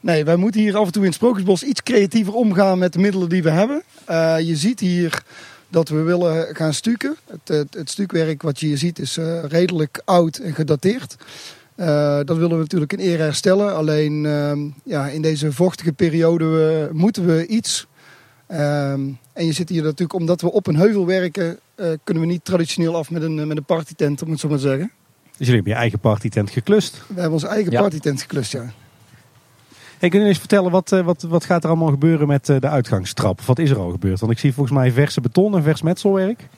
[0.00, 2.98] Nee, wij moeten hier af en toe in het Sprookjesbos iets creatiever omgaan met de
[2.98, 3.82] middelen die we hebben.
[4.04, 5.22] Eh, je ziet hier
[5.68, 7.16] dat we willen gaan stukken.
[7.30, 11.16] Het, het, het stukwerk wat je hier ziet is eh, redelijk oud en gedateerd.
[11.74, 13.74] Eh, dat willen we natuurlijk in ere herstellen.
[13.74, 17.86] Alleen ehm, ja, in deze vochtige periode moeten we iets.
[18.46, 19.00] Ehm,
[19.32, 22.44] en je zit hier natuurlijk, omdat we op een heuvel werken, eh, kunnen we niet
[22.44, 24.90] traditioneel af met een, met een partytent, om het zo maar te zeggen.
[25.24, 27.02] Dus jullie hebben je eigen partytent geklust.
[27.06, 27.80] We hebben onze eigen Ja.
[27.80, 28.72] partytent geklust, ja.
[30.00, 32.60] Hey, kun je eens vertellen, wat, eh, wat, wat gaat er allemaal gebeuren met eh,
[32.60, 33.40] de uitgangstrap?
[33.40, 34.20] Wat is er al gebeurd?
[34.20, 36.48] Want ik zie volgens mij verse beton en vers metselwerk.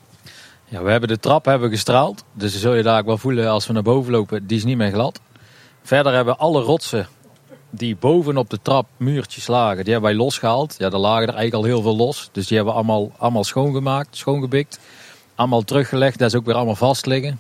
[0.64, 2.24] Ja, we hebben de trap hebben gestraald.
[2.33, 4.46] Dus zul je daar ook wel voelen als we naar boven lopen.
[4.46, 5.20] Die is niet meer glad.
[5.83, 7.07] Verder hebben we alle rotsen
[7.70, 9.85] die bovenop de trap muurtjes lagen.
[9.85, 10.74] Die hebben wij losgehaald.
[10.78, 12.28] Ja, daar lagen er eigenlijk al heel veel los.
[12.33, 14.78] Dus die hebben we allemaal, allemaal schoongemaakt, schoongebikt.
[15.35, 16.18] Allemaal teruggelegd.
[16.18, 17.38] Dat is ook weer allemaal vast liggen.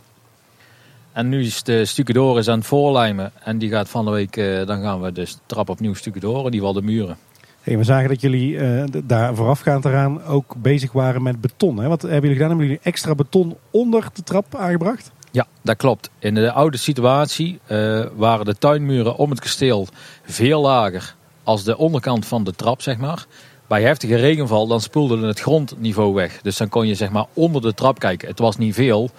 [1.12, 3.32] En nu is de stucadoris aan het voorlijmen.
[3.44, 6.50] En die gaat van de week, eh, dan gaan we dus de trap opnieuw stucadoren.
[6.50, 7.16] Die wel de muren.
[7.62, 11.78] Hey, we zagen dat jullie eh, daar voorafgaand eraan ook bezig waren met beton.
[11.78, 11.88] Hè?
[11.88, 12.48] Wat hebben jullie gedaan?
[12.48, 15.10] Hebben jullie extra beton onder de trap aangebracht?
[15.30, 16.10] Ja, dat klopt.
[16.18, 19.86] In de oude situatie eh, waren de tuinmuren om het kasteel
[20.24, 23.26] veel lager als de onderkant van de trap, zeg maar.
[23.66, 26.40] Bij heftige regenval dan spoelde het grondniveau weg.
[26.42, 28.28] Dus dan kon je zeg maar onder de trap kijken.
[28.28, 29.10] Het was niet veel,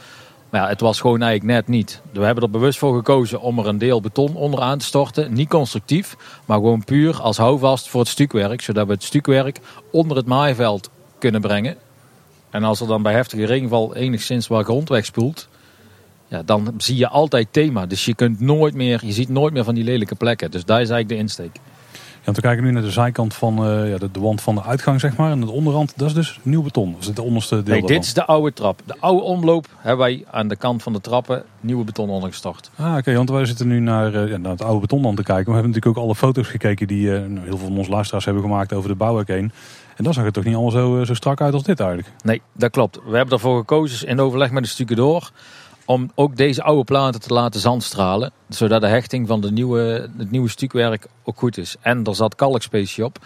[0.61, 2.01] ja, het was gewoon eigenlijk net niet.
[2.11, 5.33] We hebben er bewust voor gekozen om er een deel beton onder aan te storten.
[5.33, 8.61] Niet constructief, maar gewoon puur als houvast voor het stukwerk.
[8.61, 9.59] Zodat we het stukwerk
[9.91, 11.77] onder het maaiveld kunnen brengen.
[12.49, 15.47] En als er dan bij heftige regenval enigszins wat grond wegspoelt,
[16.27, 17.85] ja, dan zie je altijd thema.
[17.85, 20.51] Dus je kunt nooit meer, je ziet nooit meer van die lelijke plekken.
[20.51, 21.59] Dus daar is eigenlijk de insteek.
[22.23, 24.63] Want we kijken nu naar de zijkant van eh, ja, de, de wand van de
[24.63, 25.31] uitgang, zeg maar.
[25.31, 26.91] En de onderrand, dat is dus nieuw beton.
[26.91, 28.81] Dat is het onderste deel Nee, dit is de oude trap.
[28.85, 32.71] De oude omloop hebben wij aan de kant van de trappen nieuwe beton ondergestort.
[32.75, 35.45] Ah, oké, want wij zitten nu naar, eh, naar het oude beton dan te kijken.
[35.45, 38.25] We hebben natuurlijk ook alle foto's gekeken die eh, nou, heel veel van onze luisteraars
[38.25, 39.51] hebben gemaakt over de bouwwerk heen.
[39.95, 42.11] En dan zag het toch niet allemaal zo, zo strak uit als dit eigenlijk.
[42.23, 42.99] Nee, dat klopt.
[43.05, 45.31] We hebben ervoor gekozen in overleg met de stucadoor
[45.85, 48.31] om ook deze oude platen te laten zandstralen.
[48.49, 51.75] Zodat de hechting van de nieuwe, het nieuwe stukwerk ook goed is.
[51.81, 53.17] En er zat kalkspecie op.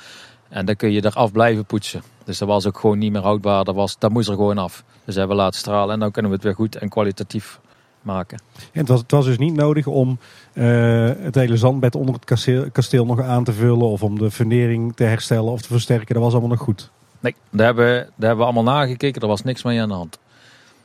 [0.50, 2.02] En dan kun je eraf blijven poetsen.
[2.24, 3.63] Dus dat was ook gewoon niet meer houdbaar.
[3.63, 4.84] Dat, was, dat moest er gewoon af.
[5.06, 5.93] Dus hebben we laten stralen.
[5.93, 7.60] En dan kunnen we het weer goed en kwalitatief
[8.02, 8.41] maken.
[8.72, 10.20] En het, was, het was dus niet nodig om
[10.54, 10.65] eh,
[11.17, 13.88] het hele zandbed onder het kasteel, kasteel nog aan te vullen.
[13.88, 16.13] Of om de fundering te herstellen of te versterken.
[16.13, 16.91] Dat was allemaal nog goed.
[17.20, 19.22] Nee, daar hebben, daar hebben we allemaal nagekeken.
[19.22, 20.20] Er was niks mee aan de hand.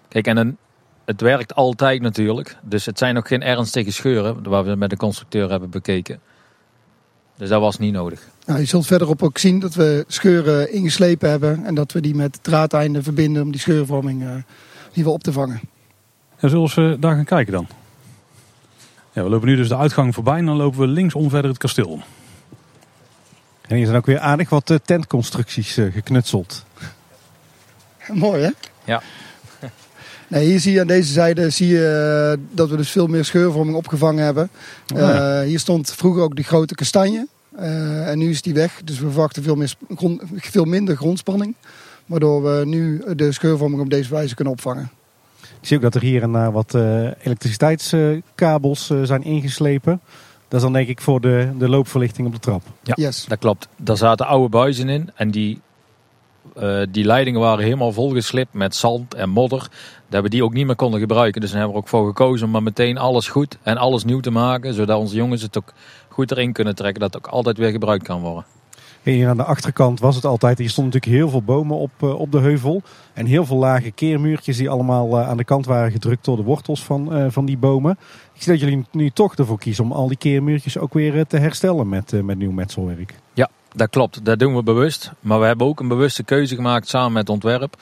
[0.08, 0.56] Kijk, en een,
[1.04, 2.56] het werkt altijd natuurlijk.
[2.62, 4.42] Dus het zijn ook geen ernstige scheuren.
[4.42, 6.20] Waar we met de constructeur hebben bekeken.
[7.36, 8.28] Dus dat was niet nodig.
[8.46, 11.64] Nou, je zult verderop ook zien dat we scheuren ingeslepen hebben.
[11.64, 14.34] En dat we die met draadeinden verbinden om die scheurvorming eh,
[14.92, 15.60] die we op te vangen.
[16.38, 17.66] En zullen we daar gaan kijken dan?
[19.12, 21.58] Ja, we lopen nu dus de uitgang voorbij en dan lopen we linksom verder het
[21.58, 22.02] kasteel om.
[23.68, 26.64] En hier zijn ook weer aardig wat eh, tentconstructies eh, geknutseld.
[28.12, 28.50] Mooi hè?
[28.84, 29.02] Ja.
[30.32, 33.24] Nee, hier zie je aan deze zijde zie je, eh, dat we dus veel meer
[33.24, 34.48] scheurvorming opgevangen hebben.
[34.94, 35.40] Oh, ja.
[35.40, 37.26] Eh, hier stond vroeger ook die grote kastanje.
[37.56, 38.80] Eh, en nu is die weg.
[38.84, 41.54] Dus we verwachten veel, meer, sp- grond- veel minder grondspanning.
[42.06, 44.90] Waardoor we nu de scheurvorming op deze wijze kunnen opvangen.
[45.60, 50.00] Ik zie ook dat er hier en daar wat eh, elektriciteitskabels eh, zijn ingeslepen.
[50.48, 52.62] Dat is dan denk ik voor de, de loopverlichting op de trap.
[52.82, 52.94] Ja.
[52.96, 53.24] Yes.
[53.28, 53.68] Dat klopt.
[53.76, 55.10] Daar zaten oude buizen in.
[55.14, 55.60] En die,
[56.54, 59.68] eh, die leidingen waren helemaal volgeslipt met zand en modder.
[60.08, 61.40] Dat we die ook niet meer konden gebruiken.
[61.40, 64.20] Dus daar hebben we ook voor gekozen om maar meteen alles goed en alles nieuw
[64.20, 64.74] te maken.
[64.74, 65.72] Zodat onze jongens het ook
[66.08, 67.00] goed erin kunnen trekken.
[67.00, 68.44] Dat het ook altijd weer gebruikt kan worden.
[69.02, 70.58] En hier aan de achterkant was het altijd.
[70.58, 72.82] Hier stonden natuurlijk heel veel bomen op, eh, op de heuvel.
[73.12, 76.42] En heel veel lage keermuurtjes die allemaal eh, aan de kant waren gedrukt door de
[76.42, 77.98] wortels van, van die bomen.
[78.34, 81.36] Ik zie dat jullie nu toch ervoor kiezen om al die keermuurtjes ook weer te
[81.36, 83.21] herstellen met, met nieuw metselwerk.
[83.74, 84.24] Dat klopt.
[84.24, 85.12] Dat doen we bewust.
[85.20, 87.76] Maar we hebben ook een bewuste keuze gemaakt samen met ontwerp.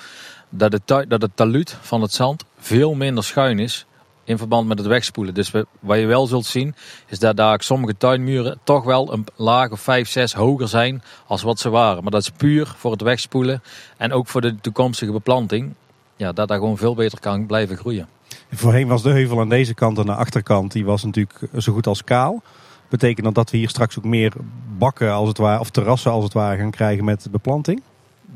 [0.49, 3.87] Dat het, dat het taluut van het zand veel minder schuin is
[4.25, 5.35] in verband met het wegspoelen.
[5.35, 5.51] Dus
[5.81, 6.75] wat je wel zult zien,
[7.07, 11.43] is dat daar sommige tuinmuren toch wel een laag of 5, 6 hoger zijn als
[11.43, 12.03] wat ze waren.
[12.03, 13.63] Maar dat is puur voor het wegspoelen
[13.97, 15.75] en ook voor de toekomstige beplanting.
[16.17, 18.09] Ja, dat daar gewoon veel beter kan blijven groeien.
[18.53, 21.87] Voorheen was de heuvel aan deze kant en de achterkant, die was natuurlijk zo goed
[21.87, 22.43] als kaal.
[22.91, 24.33] Betekent dat dat we hier straks ook meer
[24.79, 27.83] bakken als het ware, of terrassen als het ware gaan krijgen met beplanting?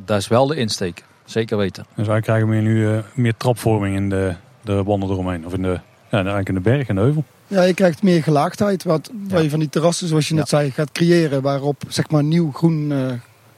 [0.04, 1.04] Dat is wel de insteek.
[1.24, 1.86] Zeker weten.
[1.94, 5.46] Dus wij krijgen meer nu eh, meer trapvorming in de, de wanden eromheen.
[5.46, 7.24] Of in de, ja, eigenlijk in de berg en de heuvel.
[7.46, 8.84] Ja, je krijgt meer gelaagdheid.
[8.84, 11.42] Wat, Waar je van die terrassen, zoals je net zei, gaat creëren.
[11.42, 13.12] Waarop zeg maar nieuw groen eh,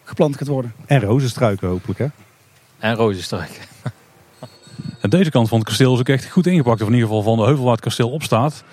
[0.04, 0.74] geplant gaat worden.
[0.86, 2.06] En rozenstruiken hopelijk hè?
[2.78, 3.68] En rozenstruik.
[5.00, 6.80] En deze kant van het kasteel is ook echt goed ingepakt.
[6.80, 8.64] Of in ieder geval van de heuvel waar het kasteel op staat.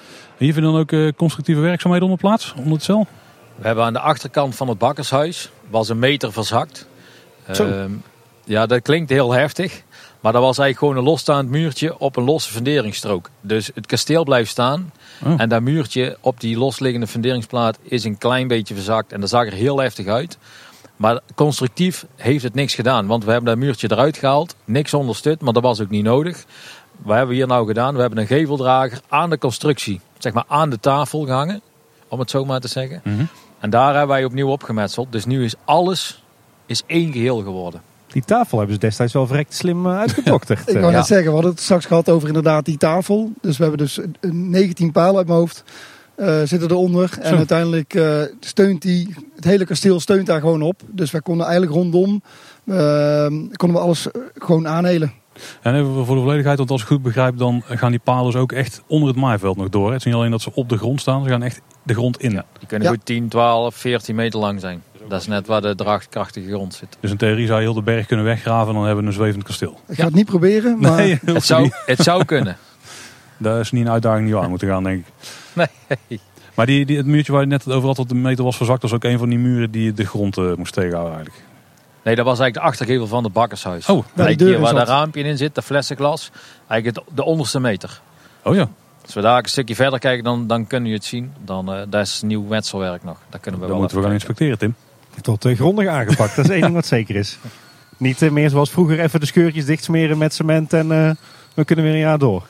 [0.44, 3.08] Hier vinden dan ook eh, constructieve werkzaamheden onder plaats, onder het cel.
[3.56, 6.88] We hebben aan de achterkant van het bakkershuis was een meter verzakt.
[7.52, 7.68] Zo.
[7.68, 7.92] Ehm,
[8.44, 9.84] ja, dat klinkt heel heftig.
[10.20, 13.30] Maar dat was eigenlijk gewoon een losstaand muurtje op een losse funderingsstrook.
[13.42, 14.92] Dus het kasteel blijft staan.
[15.26, 15.34] Oh.
[15.38, 19.12] En dat muurtje op die losliggende funderingsplaat is een klein beetje verzakt.
[19.12, 20.38] En dat zag er heel heftig uit.
[20.96, 23.08] Maar constructief heeft het niks gedaan.
[23.08, 24.56] Want we hebben dat muurtje eruit gehaald.
[24.66, 26.46] Niks ondersteund, maar dat was ook niet nodig.
[26.98, 27.96] Wat hebben we hier nou gedaan?
[27.96, 31.62] We hebben een geveldrager aan de constructie, zeg maar aan de tafel gehangen.
[32.08, 33.02] Om het zo maar te zeggen.
[33.04, 33.24] Mhm.
[33.60, 35.12] En daar hebben wij opnieuw opgemetseld.
[35.12, 36.24] Dus nu is alles
[36.66, 37.82] is één geheel geworden.
[38.08, 40.60] Die tafel hebben ze destijds wel verrekt slim eh, uitgedokterd.
[40.68, 40.74] Ik eh.
[40.74, 40.98] wou ja.
[40.98, 43.32] net zeggen, we hadden het straks gehad over inderdaad die tafel.
[43.42, 45.64] Dus we hebben dus een- een 19 palen uit mijn hoofd
[46.16, 47.18] eh, zitten eronder.
[47.22, 50.82] En uiteindelijk eh, steunt die, het hele kasteel steunt daar gewoon op.
[50.88, 52.22] Dus wij konden eigenlijk rondom,
[52.66, 55.14] eh, konden we alles gewoon aanhelen.
[55.62, 58.42] En even voor de volledigheid, want als ik goed begrijp, dan gaan die palen dus
[58.42, 59.86] ook echt onder het maaiveld nog door.
[59.86, 59.92] hè?
[59.92, 62.18] Het is niet alleen dat ze op de grond staan, ze gaan echt de grond
[62.22, 62.30] in.
[62.30, 62.94] Die kunnen Ja.
[62.94, 64.84] goed 10, 12, 14 meter lang zijn.
[65.08, 66.98] Dat is net waar de draagkrachtige grond zit.
[67.00, 69.16] Dus in theorie zou je heel de berg kunnen weggraven en dan hebben we een
[69.16, 69.80] zwevend kasteel.
[69.88, 72.58] Ik ga het niet proberen, maar Nee, Het zou, het zou kunnen.
[73.38, 75.14] dat is niet een uitdaging die we aan moeten gaan, denk ik.
[76.10, 76.20] Nee.
[76.56, 78.84] Maar die, die, het muurtje waar je net over had dat de meter was verzakt,
[78.84, 81.44] is ook een van die muren die de grond eh, moest tegenhouden eigenlijk.
[82.04, 83.90] Nee, dat was eigenlijk de achtergevel van het bakkershuis.
[83.90, 86.32] Oh, de deur hier waar dat raampje in zit, de flessenglas.
[86.68, 88.02] Eigenlijk het, de onderste meter.
[88.44, 88.70] oh ja,
[89.06, 91.34] Als we daar een stukje verder kijken, dan, dan kunnen jullie het zien.
[91.46, 93.18] Dan, eh daar is nieuw metselwerk nog.
[93.30, 94.76] Daar kunnen we dan wel moeten we gaan inspecteren, Tim.
[95.16, 97.38] Het wordt eh, grondig aangepakt, dat is één ding wat zeker is.
[97.98, 101.12] Niet eh, meer zoals vroeger even de scheurtjes dichtsmeren met cement en eh,
[101.54, 102.44] we kunnen weer een jaar door.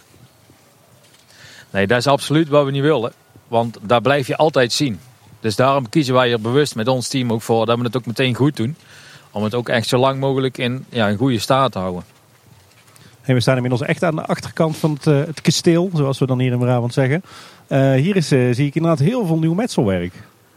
[1.70, 3.12] Nee, dat is absoluut wat we niet willen.
[3.48, 5.00] Want daar blijf je altijd zien.
[5.40, 8.06] Dus daarom kiezen wij er bewust met ons team ook voor dat we het ook
[8.06, 8.76] meteen goed doen.
[9.34, 12.04] Om het ook echt zo lang mogelijk in ja, een goede staat te houden.
[13.22, 16.26] En we staan inmiddels echt aan de achterkant van het, eh, het kasteel, zoals we
[16.26, 17.24] dan hier in Brabant zeggen.
[17.68, 20.14] Eh, hier is, eh, zie ik inderdaad heel veel nieuw metselwerk.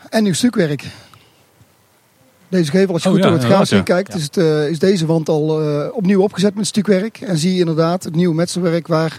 [0.09, 0.85] En nieuw stukwerk.
[2.49, 3.83] Deze gevel, als je Oh goed ja, door het gaas ja.
[3.83, 4.37] kijkt, is, het,
[4.71, 7.21] is deze wand al eh, opnieuw opgezet met stukwerk.
[7.21, 9.19] En zie je inderdaad het nieuwe metselwerk waar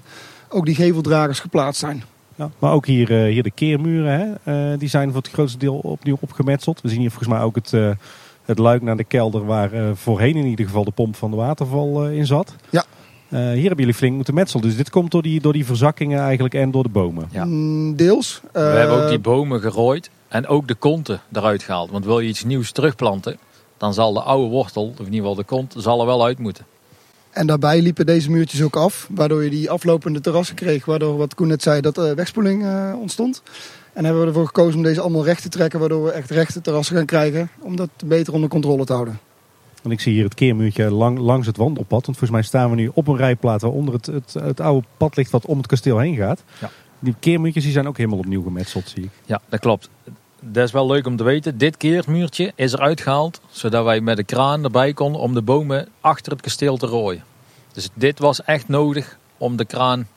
[0.49, 2.03] ook die geveldragers geplaatst zijn.
[2.37, 5.57] Ja, maar ook hier, eh, hier de keermuren, hè, eh, die zijn voor het grootste
[5.57, 6.81] deel opnieuw opgemetseld.
[6.81, 7.89] We zien hier volgens mij ook het, eh,
[8.47, 11.37] het luik naar de kelder waar eh, voorheen in ieder geval de pomp van de
[11.37, 12.55] waterval eh, in zat.
[12.69, 12.85] Ja.
[13.29, 14.63] Eh, hier hebben jullie flink moeten metselen.
[14.63, 17.29] Dus dit komt door die, door die verzakkingen eigenlijk en door de bomen.
[17.31, 17.45] Ja.
[17.45, 18.41] Mm, deels.
[18.51, 21.91] We hebben ook die bomen gerooid en ook de konten eruit gehaald.
[21.91, 23.37] Want wil je iets nieuws terugplanten,
[23.77, 26.39] dan zal de oude wortel, of in ieder geval de kont, zal er wel uit
[26.39, 26.65] moeten.
[27.31, 30.85] En daarbij liepen deze muurtjes ook af, waardoor je die aflopende terrassen kreeg.
[30.85, 33.41] Waardoor, wat Koen net zei, dat er wegspoeling eh, ontstond.
[33.97, 36.61] En hebben we ervoor gekozen om deze allemaal recht te trekken, waardoor we echt rechte
[36.61, 37.49] terrassen gaan krijgen.
[37.59, 39.19] Om dat beter onder controle te houden.
[39.83, 42.05] En ik zie hier het keermuurtje lang, langs het wandelpad.
[42.05, 45.15] Want volgens mij staan we nu op een rijplaat waaronder het, het, het oude pad
[45.15, 46.43] ligt wat om het kasteel heen gaat.
[46.59, 46.69] Ja.
[46.99, 49.09] Die keermuurtjes die zijn ook helemaal opnieuw gemetseld, zie ik.
[49.25, 49.89] Ja, dat klopt.
[50.39, 51.57] Dat is wel leuk om te weten.
[51.57, 55.87] Dit keermuurtje is eruit gehaald, zodat wij met de kraan erbij konden om de bomen
[56.01, 57.23] achter het kasteel te rooien.
[57.73, 60.07] Dus dit was echt nodig om de kraan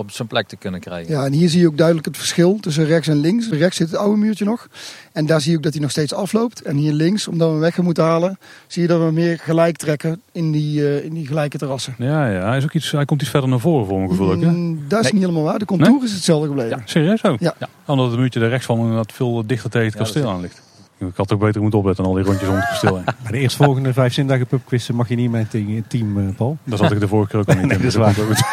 [0.00, 1.12] op zijn plek te kunnen krijgen.
[1.12, 3.48] Ja, en hier zie je ook duidelijk het verschil tussen rechts en links.
[3.48, 4.68] Rechts zit het oude muurtje nog.
[5.12, 6.62] En daar zie je ook dat hij nog steeds afloopt.
[6.62, 9.38] En hier links, omdat we hem weg gaan moeten halen, zie je dat we meer
[9.38, 11.94] gelijk trekken in die, eh, in die gelijke terrassen.
[11.98, 14.36] Ja, ja hij, is ook iets, hij komt iets verder naar voren voor mijn gevoel?
[14.36, 15.12] Mm, dat is Nee.
[15.12, 15.58] niet helemaal waar.
[15.58, 16.82] De contour is hetzelfde gebleven.
[16.84, 17.40] Serieus ook?
[17.40, 17.54] Ja.
[17.86, 20.40] Omdat het muurtje er rechts van inderdaad veel dichter tegen het Ja, dat kasteel aan
[20.40, 20.62] ligt.
[21.08, 23.04] Ik had ook beter moeten opletten dan al die rondjes om het kasteel heen.
[23.04, 26.58] Bij de eerstvolgende vijf zindagen pubquizzen mag je niet met het team, eh, Paul.
[26.64, 27.82] Daar zat ik de vorige keer ook al niet Nee, in.
[27.82, 28.44] dat is dus waar.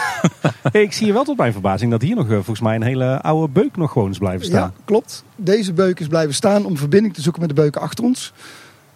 [0.71, 2.83] Hey, ik zie hier wel tot mijn verbazing dat hier nog eh, volgens mij een
[2.83, 4.73] hele oude beuk nog gewoon is blijven staan.
[4.75, 5.23] Ja, klopt.
[5.35, 8.33] Deze beuk is blijven staan om verbinding te zoeken met de beuken achter ons.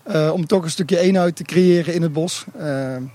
[0.04, 2.46] Eh, om toch een stukje eenheid te creëren in het bos.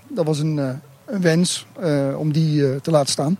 [0.07, 0.57] Dat was een,
[1.05, 3.37] een wens eh, om die te laten staan.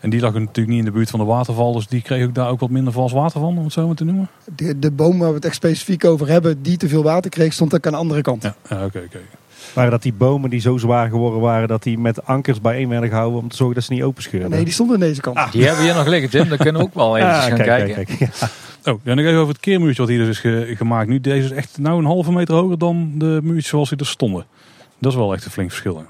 [0.00, 1.72] En die lag natuurlijk niet in de buurt van de waterval.
[1.72, 3.96] Dus die kreeg ook daar ook wat minder vals water van, om het zo maar
[3.96, 4.28] te noemen.
[4.56, 7.52] De, de boom waar we het echt specifiek over hebben, die te veel water kreeg,
[7.52, 8.42] stond ook aan de andere kant.
[8.42, 9.18] Ja, ja oké, oké.
[9.74, 13.08] Waren dat die bomen die zo zwaar geworden waren dat die met ankers bijeen werden
[13.08, 14.50] gehouden om te zorgen dat ze niet open scheurden?
[14.50, 15.52] Nee, die stond aan deze kant.
[15.52, 16.48] Die hebben we hier nog liggen, Tim.
[16.48, 17.94] Daar kunnen we ook wel even Ah, gaan kijk, kijken.
[17.94, 18.34] kijk, kijk.
[18.84, 18.92] Ja.
[18.92, 21.08] Oh, en nog even over het keermuurtje wat hier dus is ge- gemaakt.
[21.08, 24.06] Nu, deze is echt nou een halve meter hoger dan de muurtjes zoals die er
[24.06, 24.44] stonden.
[24.98, 26.04] Dat is wel echt een flink verschil.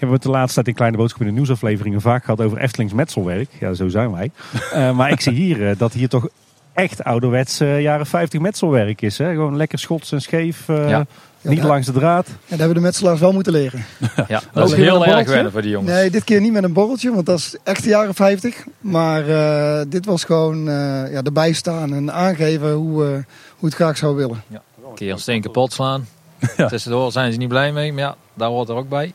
[0.00, 2.58] We hebben het de laatste tijd in Kleine Boodschap in de nieuwsafleveringen vaak gehad over
[2.58, 3.48] Eftelings metselwerk.
[3.60, 4.30] Ja, zo zijn wij.
[4.72, 6.28] Eh, maar ik zie hier eh, dat hier toch
[6.72, 9.18] echt ouderwets eh, jaren 50 metselwerk is.
[9.18, 9.30] Hè?
[9.32, 10.68] Gewoon lekker schots en scheef.
[10.68, 11.06] eh, Ja.
[11.42, 12.26] Ja, niet daar- langs de draad.
[12.26, 13.84] En dat hebben de metselaars wel moeten leren.
[14.28, 15.92] Ja, dat is heel erg wennen voor die jongens.
[15.92, 18.64] Nee, dit keer niet met een borreltje, want dat is echt de jaren 50.
[18.80, 20.74] Maar eh, dit was gewoon eh,
[21.12, 23.10] ja, erbij staan en aangeven hoe, eh,
[23.56, 24.42] hoe het graag zou willen.
[24.50, 24.60] Een
[24.94, 26.06] keer een steen kapot slaan.
[26.56, 26.66] Ja.
[26.68, 29.12] Tussendoor zijn ze niet blij mee, maar ja, daar hoort er ook bij.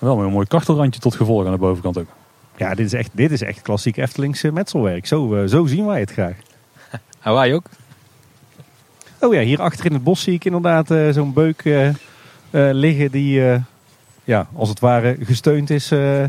[0.00, 2.08] Wel met een mooi kartelrandje tot gevolg aan de bovenkant ook.
[2.56, 5.06] Ja, dit is echt, dit is echt klassiek Eftelings eh, metselwerk.
[5.06, 6.36] Zo, eh, zo zien wij het graag.
[7.22, 7.66] En wij ook.
[9.20, 11.88] Oh ja, hier achter in het bos zie ik inderdaad eh, zo'n beuk eh,
[12.50, 13.60] liggen die, eh,
[14.24, 16.24] ja, als het ware gesteund is eh,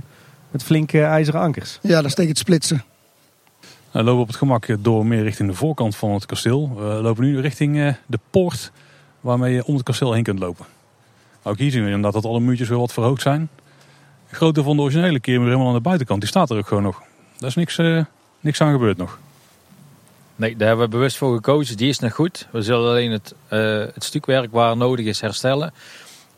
[0.52, 1.80] met flinke ijzeren ankers.
[1.82, 2.84] Ja, dat is tegen het splitsen.
[3.92, 6.76] We lopen op het gemak door meer richting de voorkant van het kasteel.
[6.76, 8.72] We lopen nu richting eh, de poort
[9.22, 10.66] waarmee je om het kasteel heen kunt lopen.
[11.44, 13.50] Ook hier zien we inderdaad dat alle muurtjes weer wat verhoogd zijn.
[14.32, 16.84] De grootte van de originele keermuur helemaal aan de buitenkant, die staat er ook gewoon
[16.84, 17.02] nog.
[17.38, 18.04] Daar is niks, eh,
[18.40, 19.20] niks aan gebeurd nog.
[20.36, 21.78] Nee, daar hebben we bewust voor gekozen.
[21.78, 22.48] Die is nog goed.
[22.52, 23.60] We zullen alleen het, eh,
[23.94, 25.74] het stukwerk waar nodig is herstellen.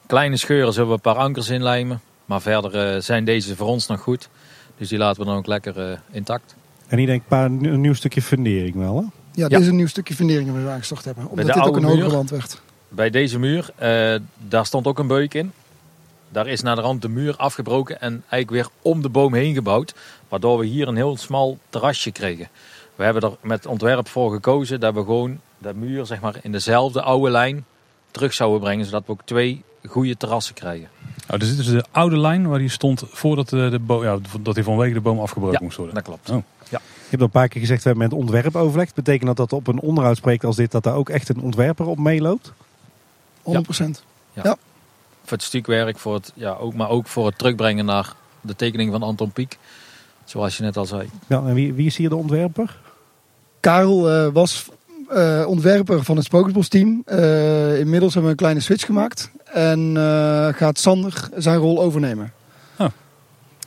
[0.08, 2.02] Kleine scheuren zullen we een paar ankers inlijmen.
[2.26, 4.30] Maar verder eh, zijn deze voor ons nog goed.
[4.78, 6.56] Dus die laten we dan ook lekker intact.
[6.88, 8.96] En hier denk ik een, paar, een nieuw stukje fundering wel.
[8.96, 9.02] Hè?
[9.02, 9.48] Ja, Ja.
[9.48, 11.28] dit is een nieuw stukje fundering dat we aangestort hebben.
[11.30, 12.62] Omdat dit ook een wand werd.
[12.90, 14.16] Bij deze muur, eh,
[14.48, 15.52] daar stond ook een beuk in.
[16.34, 19.54] Daar is naar de rand de muur afgebroken en eigenlijk weer om de boom heen
[19.54, 19.94] gebouwd.
[20.30, 22.48] Waardoor we hier een heel smal terrasje kregen.
[22.96, 26.52] We hebben er met ontwerp voor gekozen dat we gewoon de muur zeg maar, in
[26.52, 27.66] dezelfde oude lijn
[28.12, 28.86] terug zouden brengen.
[28.86, 30.88] Zodat we ook twee goede terrassen krijgen.
[31.30, 34.18] Oh, dus dit is de oude lijn waar die stond voordat eh, de boom, ja,
[34.42, 35.96] dat hij vanwege de boom afgebroken Ja, moest worden.
[35.96, 36.30] Dat klopt.
[36.30, 36.44] Oh.
[36.70, 38.96] Je hebt al een paar keer gezegd, we hebben met ontwerp overlegd.
[38.96, 41.98] Betekent dat dat op een onderhoudsproject als dit, dat daar ook echt een ontwerper op
[41.98, 42.54] meeloopt?
[43.44, 43.52] 100%.
[45.24, 48.92] Voor het stukwerk, voor het, ja, ook, maar ook voor het terugbrengen naar de tekening
[48.92, 49.58] van Anton Pieck.
[50.26, 51.10] Zoals je net al zei.
[51.28, 52.78] Ja, en wie, wie is hier de ontwerper?
[53.60, 54.66] Karel eh, was
[55.10, 57.02] eh, ontwerper van het Sprookjesbos team.
[57.06, 59.32] Eh, inmiddels hebben we een kleine switch gemaakt.
[59.46, 62.34] En eh, gaat Sander zijn rol overnemen.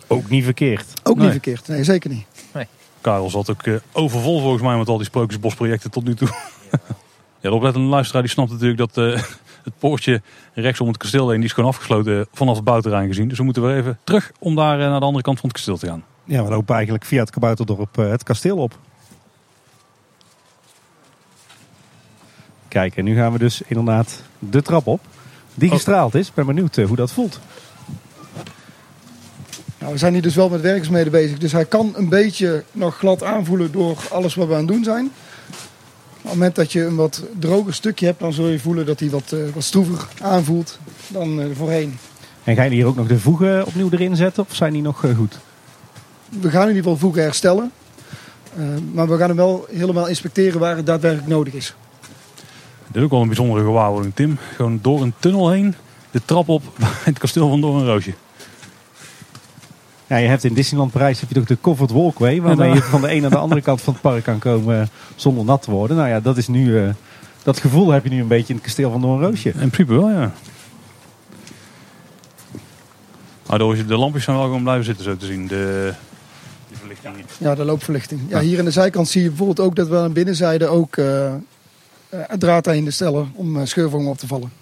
[0.08, 0.84] Ook niet verkeerd.
[1.02, 1.24] Ook Nee.
[1.24, 1.68] niet verkeerd.
[1.68, 2.24] Nee, zeker niet.
[2.54, 2.66] Ik
[3.00, 6.28] Karel zat ook eh, overvol volgens mij met al die sprookjesbosprojecten tot nu toe.
[7.40, 9.22] ja, de oplettende luisteraar die snapt natuurlijk dat eh,
[9.66, 10.22] het poortje
[10.54, 13.28] rechtsom het kasteel heen, die is gewoon afgesloten vanaf het buitenterrein gezien.
[13.28, 15.56] Dus we moeten weer even terug om daar eh, naar de andere kant van het
[15.58, 16.04] kasteel te gaan.
[16.24, 18.78] Ja, we lopen eigenlijk via het Kabouterdorp eh, het kasteel op.
[22.68, 25.00] Kijk, en nu gaan we dus inderdaad de trap op.
[25.54, 25.74] Die Oh.
[25.74, 26.28] gestraald is.
[26.28, 27.40] Ik ben benieuwd eh, hoe dat voelt.
[29.78, 31.38] Nou, we zijn hier dus wel met werkzaamheden bezig.
[31.38, 34.84] Dus hij kan een beetje nog glad aanvoelen door alles wat we aan het doen
[34.84, 35.10] zijn.
[36.26, 39.00] Op het moment dat je een wat droger stukje hebt, dan zul je voelen dat
[39.00, 41.98] hij wat, eh, wat stroever aanvoelt dan eh, voorheen.
[42.44, 44.44] En gaan jullie hier ook nog de voegen opnieuw erin zetten?
[44.48, 45.38] Of zijn die nog eh, goed?
[46.28, 47.72] We gaan in ieder geval voegen herstellen.
[48.92, 51.74] Maar we gaan hem wel helemaal inspecteren waar het daadwerkelijk nodig is.
[52.86, 54.38] Dit is ook wel een bijzondere gewaarwording, Tim.
[54.54, 55.74] Gewoon door een tunnel heen,
[56.10, 58.14] de trap op bij het kasteel van Doornroosje.
[60.06, 62.40] Ja, je hebt in Disneyland Parijs heb je toch de covered walkway.
[62.40, 64.86] Waarmee je van de ene naar de andere kant van het park kan komen eh,
[65.14, 65.96] zonder nat te worden.
[65.96, 66.78] Nou ja, dat is nu...
[66.78, 66.88] eh,
[67.42, 69.48] dat gevoel heb je nu een beetje in het kasteel van Doornroosje.
[69.48, 70.32] In principe wel, ja.
[73.46, 75.46] Maar de, de lampjes zijn wel gewoon blijven zitten zo te zien.
[75.46, 75.92] De,
[76.68, 77.14] de verlichting.
[77.38, 78.20] Ja, de loopverlichting.
[78.28, 80.96] Ja, hier aan de zijkant zie je bijvoorbeeld ook dat we aan de binnenzijde ook
[80.96, 81.34] eh
[82.08, 84.52] eh, draad in stellen om scheurvormen op te vallen.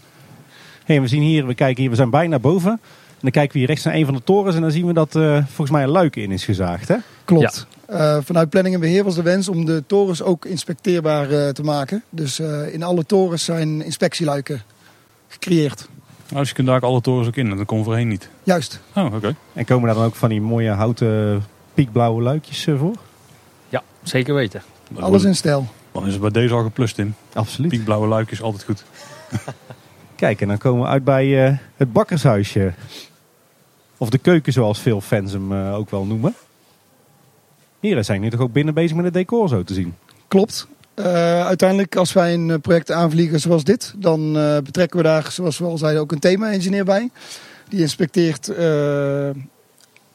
[0.85, 2.81] Hey, we zien hier, we kijken hier, we zijn bijna boven.
[3.25, 4.57] En dan kijken we hier rechts naar een van de torens.
[4.57, 6.89] En dan zien we dat eh, volgens mij een luik in is gezaagd.
[6.89, 6.97] Hè?
[7.25, 7.67] Klopt.
[7.87, 11.63] Eh, vanuit planning en beheer was de wens om de torens ook inspecteerbaar eh, te
[11.63, 12.03] maken.
[12.11, 14.63] Dus eh, in alle torens zijn inspectieluiken
[15.29, 15.89] gecreëerd.
[16.29, 18.29] Nou, dus je kunt daar ook alle torens ook in en dat kon voorheen niet.
[18.43, 18.81] Juist.
[18.95, 19.35] Oh, oké.
[19.53, 22.95] En komen daar dan ook van die mooie houten piekblauwe luikjes eh, voor?
[23.69, 24.63] Ja, zeker weten.
[24.99, 25.67] Alles in stijl.
[25.93, 27.15] Dan is het bij deze al geplust, Tim.
[27.33, 27.71] Absoluut.
[27.71, 28.85] Piekblauwe luikjes, altijd goed.
[30.17, 32.73] Kijk, en dan komen we uit bij eh, het bakkershuisje.
[34.05, 36.35] Of de keuken, zoals veel fans hem eh, ook wel noemen.
[37.81, 39.95] Hier zijn nu toch ook binnen bezig met het decor zo te zien.
[40.29, 40.67] Klopt.
[40.95, 45.31] Eh, uiteindelijk, als wij een eh, project aanvliegen zoals dit, dan eh, betrekken we daar,
[45.31, 47.11] zoals we al zeiden, ook een thema-engineer bij.
[47.69, 49.31] Die inspecteert eh,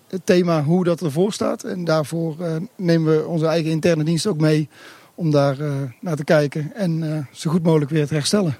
[0.07, 1.63] het thema, hoe dat ervoor staat.
[1.63, 4.69] En daarvoor eh, nemen we onze eigen interne dienst ook mee
[5.15, 8.57] om daar eh, naar te kijken en eh, zo goed mogelijk weer te herstellen.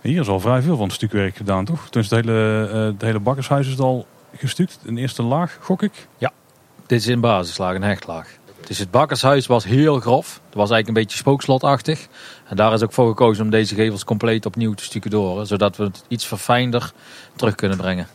[0.00, 1.90] Hier is al vrij veel van het stukwerk gedaan, toch?
[1.90, 4.78] Dus het hele, eh het hele bakkershuis is al gestuukt.
[4.84, 6.06] Een eerste laag, gok ik.
[6.86, 8.28] Dit is in basislaag, een hechtlaag.
[8.66, 10.40] Dus het bakkershuis was heel grof.
[10.44, 12.06] Het was eigenlijk een beetje spookslotachtig.
[12.48, 15.46] En daar is ook voor gekozen om deze gevels compleet opnieuw te stucadoren.
[15.46, 16.92] Zodat we het iets verfijnder
[17.36, 18.06] terug kunnen brengen.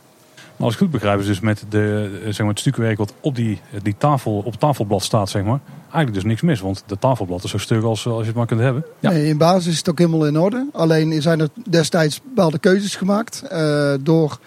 [0.56, 3.14] Maar als ik goed begrijp is dus met de, eh, zeg maar, het stukwerk wat
[3.20, 5.60] op die, die tafel, op het tafelblad staat, zeg maar.
[5.80, 8.46] Eigenlijk dus niks mis, want de tafelblad is zo stug als, als je het maar
[8.46, 8.84] kunt hebben.
[8.98, 9.10] Ja.
[9.10, 10.66] Nee, in basis is het ook helemaal in orde.
[10.72, 14.38] Alleen zijn er destijds bepaalde keuzes gemaakt eh, door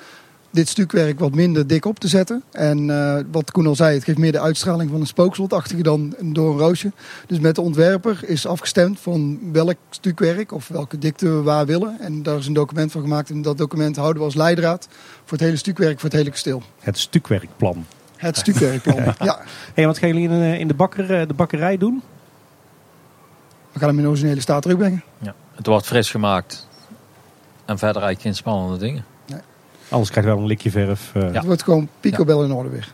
[0.52, 2.44] dit stukwerk wat minder dik op te zetten.
[2.52, 6.14] En eh, wat Koen al zei, het geeft meer de uitstraling van een spookslotachtige dan
[6.18, 6.92] een door een roosje.
[7.28, 12.00] Dus met de ontwerper is afgestemd van welk stukwerk of welke dikte we waar willen.
[12.00, 13.30] En daar is een document van gemaakt.
[13.30, 14.88] En dat document houden we als leidraad
[15.24, 16.64] voor het hele stukwerk, voor het hele kasteel.
[16.80, 17.86] Het stukwerkplan.
[18.16, 18.96] Het stukwerkplan.
[19.20, 19.40] ja,
[19.74, 22.02] Hey, wat gaan jullie in, eh, in de, bakker, eh, de bakkerij doen?
[23.72, 25.04] we gaan hem in originele staat terugbrengen.
[25.18, 25.36] Ja.
[25.56, 26.68] Het wordt fris gemaakt.
[27.66, 29.06] En verder eigenlijk geen spannende dingen.
[29.92, 31.12] Anders krijg je wel een likje verf.
[31.14, 31.22] eh.
[31.32, 32.94] Het wordt gewoon picobel in orde weer.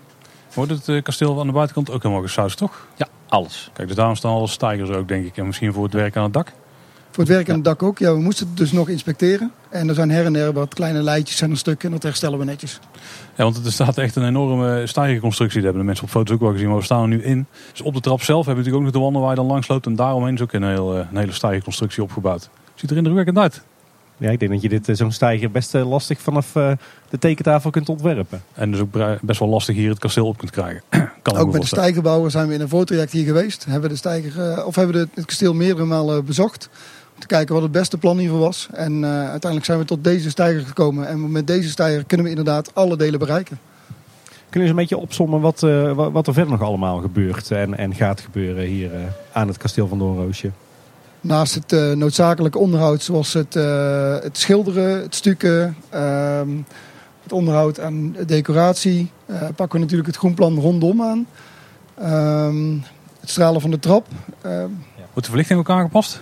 [0.53, 2.87] Wordt het eh, kasteel aan de buitenkant ook helemaal gesausd, toch?
[2.95, 3.69] Ja, alles.
[3.73, 5.37] Kijk, dus daarom staan alle stijgers ook, denk ik.
[5.37, 6.51] En misschien voor het werk aan het dak.
[7.11, 7.99] Voor het werk aan het dak ook.
[7.99, 9.51] Ja, we moesten het dus nog inspecteren.
[9.69, 11.83] En er zijn her en der wat kleine leidjes en een stuk.
[11.83, 12.79] En dat herstellen we netjes.
[13.35, 15.55] Ja, want er staat echt een enorme stijgerconstructie.
[15.57, 16.67] Dat hebben de mensen op foto's ook wel gezien.
[16.67, 17.45] Maar we staan er nu in.
[17.71, 19.45] Dus op de trap zelf hebben we natuurlijk ook nog de wanden waar je dan
[19.45, 19.85] langs loopt.
[19.85, 22.49] En daaromheen is ook een, heel, eh, een hele stijgerconstructie opgebouwd.
[22.75, 23.61] Ziet er indrukwekkend uit.
[24.17, 26.71] Ja, ik denk dat je dit eh, zo'n stijger best eh, lastig vanaf eh,
[27.09, 28.41] de tekentafel kunt ontwerpen.
[28.53, 30.81] En dus ook best wel lastig hier het kasteel op kunt krijgen.
[31.21, 33.63] kan Ook met de stijgerbouwer zijn we in een voortraject hier geweest.
[33.65, 36.69] Hebben we de stijger, of hebben we het kasteel meerdere malen bezocht.
[37.15, 38.67] Om te kijken wat het beste plan hiervoor was.
[38.73, 41.07] En eh, uiteindelijk zijn we tot deze stijger gekomen.
[41.07, 43.59] En met deze stijger kunnen we inderdaad alle delen bereiken.
[44.49, 47.51] Kunnen we eens een beetje opzommen wat, eh, wa- wat er verder nog allemaal gebeurt
[47.51, 48.91] en, en gaat gebeuren hier
[49.31, 50.51] aan het kasteel van Doornroosje?
[51.27, 56.49] Naast het eh, noodzakelijke onderhoud zoals het, eh, het schilderen, het stukken, ehm,
[57.23, 61.27] het onderhoud aan de decoratie, eh, pakken we natuurlijk het groenplan rondom aan.
[61.97, 62.71] Ehm,
[63.19, 64.07] het stralen van de trap.
[64.41, 66.21] Ehm, Wordt de verlichting ook aangepast?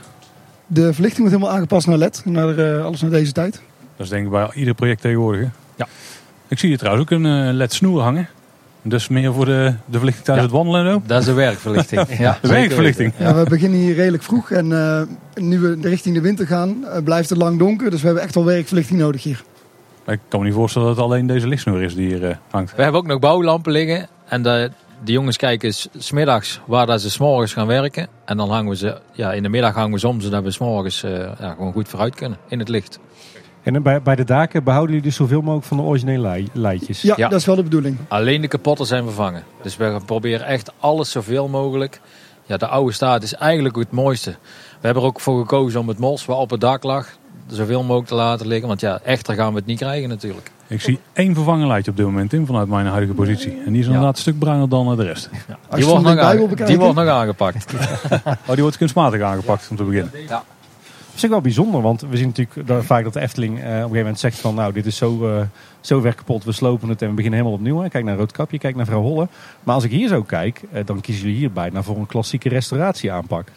[0.68, 3.62] de verlichting wordt helemaal aangepast naar LED, naar, eh, alles naar deze tijd.
[3.96, 5.42] Dat is denk ik bij ieder project tegenwoordig.
[5.42, 5.48] hè?
[5.76, 5.88] Ja.
[6.48, 8.30] Ik zie hier trouwens ook een eh, led snoer hangen.
[8.88, 10.54] Dus meer voor de, de verlichting tijdens Ja.
[10.58, 11.02] het wandelen en zo.
[11.06, 12.08] Dat is de werkverlichting.
[12.18, 13.14] Ja, De werkverlichting.
[13.18, 13.36] Ja.
[13.36, 15.02] we beginnen hier redelijk vroeg en eh,
[15.44, 17.90] nu we richting de winter gaan, eh, blijft het lang donker.
[17.90, 19.44] Dus we hebben echt wel werkverlichting nodig hier.
[20.08, 22.76] Ik kan me niet voorstellen dat het alleen deze lichtsnoer is die hier eh, hangt.
[22.76, 24.08] We hebben ook nog bouwlampen liggen.
[24.26, 24.72] En de,
[25.04, 28.08] de jongens kijken s- smiddags waar dat ze s'morgens gaan werken.
[28.26, 30.52] En dan hangen we ze, ja, in de middag hangen we ze om, zodat we
[30.52, 33.00] s'morgens eh ja, gewoon goed vooruit kunnen in het licht.
[33.66, 37.02] En bij, bij de daken behouden jullie dus zoveel mogelijk van de originele lei- leidjes?
[37.02, 37.28] Ja, Ja.
[37.30, 37.98] dat is wel de bedoeling.
[38.08, 39.44] Alleen de kapotten zijn vervangen.
[39.62, 42.02] Dus we proberen echt alles zoveel mogelijk.
[42.46, 44.30] Ja, de oude staat is eigenlijk het mooiste.
[44.32, 47.08] We hebben er ook voor gekozen om het mos wat op het dak lag,
[47.48, 48.68] zoveel mogelijk te laten liggen.
[48.68, 50.52] Want ja, echter gaan we het niet krijgen natuurlijk.
[50.68, 53.62] Ik zie één vervangen leidje op dit moment in vanuit mijn huidige positie.
[53.66, 55.30] En die is inderdaad een stuk bruiner dan eh, de rest.
[55.48, 55.58] Ja.
[55.76, 57.74] Die, wordt nog die wordt nog aangepakt.
[58.48, 60.12] Oh, die wordt kunstmatig aangepakt om te beginnen.
[60.28, 60.44] Dat
[61.16, 63.76] is ook wel bijzonder, want we zien natuurlijk vaak dat de Efteling eh, op een
[63.76, 65.42] gegeven moment zegt van nou, dit is zo, eh,
[65.80, 67.80] zo ver kapot, we slopen het en we beginnen helemaal opnieuw.
[67.80, 67.90] Hè.
[67.90, 69.28] Kijk naar Roodkapje, kijk naar Vrouw Holle.
[69.64, 72.50] Maar als ik hier zo kijk, eh, dan kiezen jullie hier bijna voor een klassieke
[72.50, 73.48] restauratieaanpak.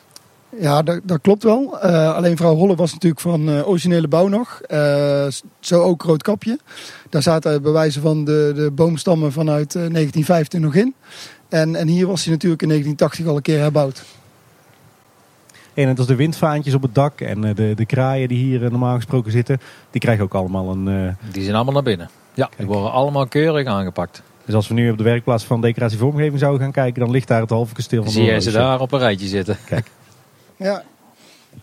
[0.61, 1.79] Ja, dat, dat klopt wel.
[1.79, 4.61] Alleen vrouw Holle was natuurlijk van originele bouw nog.
[5.61, 6.59] Zo ook Roodkapje.
[7.11, 10.95] Daar zaten bewijzen van de, de boomstammen vanuit eh, 1915 nog in.
[11.49, 14.05] En, en hier was hij natuurlijk in 1980 al een keer herbouwd.
[15.83, 18.65] En net als de windvaantjes op het dak en eh, de, de kraaien die hier
[18.65, 19.61] eh, normaal gesproken zitten,
[19.91, 20.89] die krijgen ook allemaal een...
[20.89, 22.11] eh, Die zijn allemaal naar binnen.
[22.35, 22.69] Ja, die Kijk.
[22.69, 24.23] worden allemaal keurig aangepakt.
[24.45, 27.29] dus als we nu op de werkplaats van decoratie vormgeving zouden gaan kijken, dan ligt
[27.29, 29.57] daar het halve kasteel van Zie jij ze daar op een rijtje zitten.
[30.57, 30.83] Ja,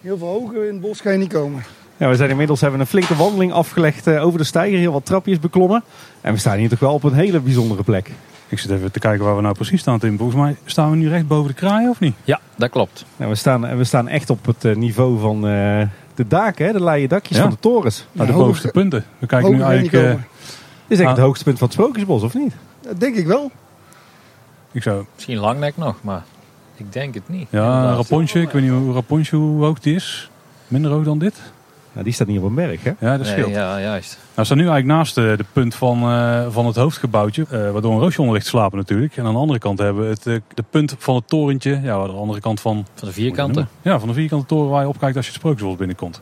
[0.02, 1.64] heel veel hoger in het bos ga je niet komen.
[1.98, 5.06] Ja, we zijn inmiddels hebben een flinke wandeling afgelegd eh, over de steiger, heel wat
[5.06, 5.84] trapjes beklommen.
[6.22, 8.12] En we staan hier toch wel op een hele bijzondere plek.
[8.56, 10.18] Ik zit even te kijken waar we nou precies staan, Tim.
[10.18, 12.16] Volgens mij staan we nu recht boven de kraaien, of niet?
[12.24, 13.06] Ja, dat klopt.
[13.18, 15.82] Nou, we, staan, we staan echt op het eh, niveau van eh,
[16.16, 17.44] de daken, hè, de leien dakjes Ja.
[17.44, 18.06] van de torens.
[18.12, 19.06] Nou, de hoger- bovenste punten.
[19.20, 19.94] We kijken nu eigenlijk...
[19.94, 20.28] eh, komen.
[20.88, 21.16] Dit is echt Ah.
[21.16, 22.54] het hoogste punt van het Sprookjesbos, of niet?
[22.82, 23.52] Dat denk ik wel.
[24.72, 25.06] ik zou...
[25.16, 26.24] Misschien langnek nog, maar
[26.76, 27.48] ik denk het niet.
[27.50, 27.94] Ja.
[27.96, 28.42] Rapontje.
[28.42, 30.30] Ik weet niet hoe Rapontje hoe hoog die is.
[30.68, 31.42] Minder hoog dan dit?
[31.96, 32.90] Nou, die staat niet op een berg, hè?
[33.00, 33.50] Ja, dat Nee, scheelt.
[33.54, 34.12] ja, juist.
[34.14, 37.72] Nou, we staan nu eigenlijk naast eh, de punt van, eh, van het hoofdgebouwtje, eh,
[37.72, 39.18] waardoor een roosje onder ligt te slapen natuurlijk.
[39.18, 41.94] En aan de andere kant hebben we het, eh, de punt van het torentje, ja,
[41.94, 42.86] aan de andere kant van...
[42.96, 43.68] Van de vierkanten.
[43.82, 46.22] Ja, van de vierkante toren waar je opkijkt als je het Sprookjesbos binnenkomt.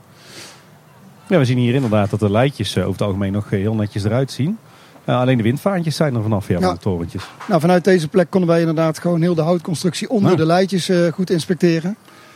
[1.28, 4.32] Ja, we zien hier inderdaad dat de leidjes over het algemeen nog heel netjes eruit
[4.32, 4.58] zien.
[5.06, 6.66] Eh, alleen de windvaantjes zijn er vanaf, ja, Ja.
[6.66, 7.24] van de torentjes.
[7.48, 10.38] Nou, vanuit deze plek konden wij inderdaad gewoon heel de houtconstructie onder Nou.
[10.38, 11.96] de leidjes eh, goed inspecteren.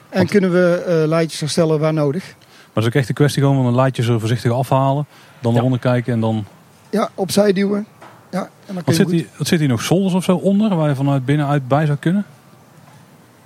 [0.10, 2.36] En Want- kunnen we eh leidjes herstellen waar nodig.
[2.78, 5.06] Maar het is ook echt een kwestie gewoon van een leidje zo voorzichtig afhalen,
[5.40, 5.58] dan Ja.
[5.60, 6.46] eronder kijken en dan...
[6.90, 7.86] Ja, opzij duwen.
[8.32, 10.24] Ja, en dan kun Wat je zit, goed- hier, wat zit hier nog zolders of
[10.24, 12.26] zo onder, waar je vanuit binnenuit bij zou kunnen?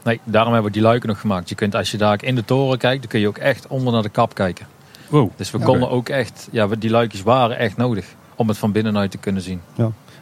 [0.03, 1.49] Nee, daarom hebben we die luiken nog gemaakt.
[1.49, 3.93] Je kunt, als je daar in de toren kijkt, dan kun je ook echt onder
[3.93, 4.65] naar de kap kijken.
[5.09, 5.29] Wow.
[5.35, 5.65] Dus we Ja.
[5.65, 8.05] konden ook echt, ja, we- die luikjes waren echt nodig
[8.35, 9.61] om het van binnenuit te kunnen zien.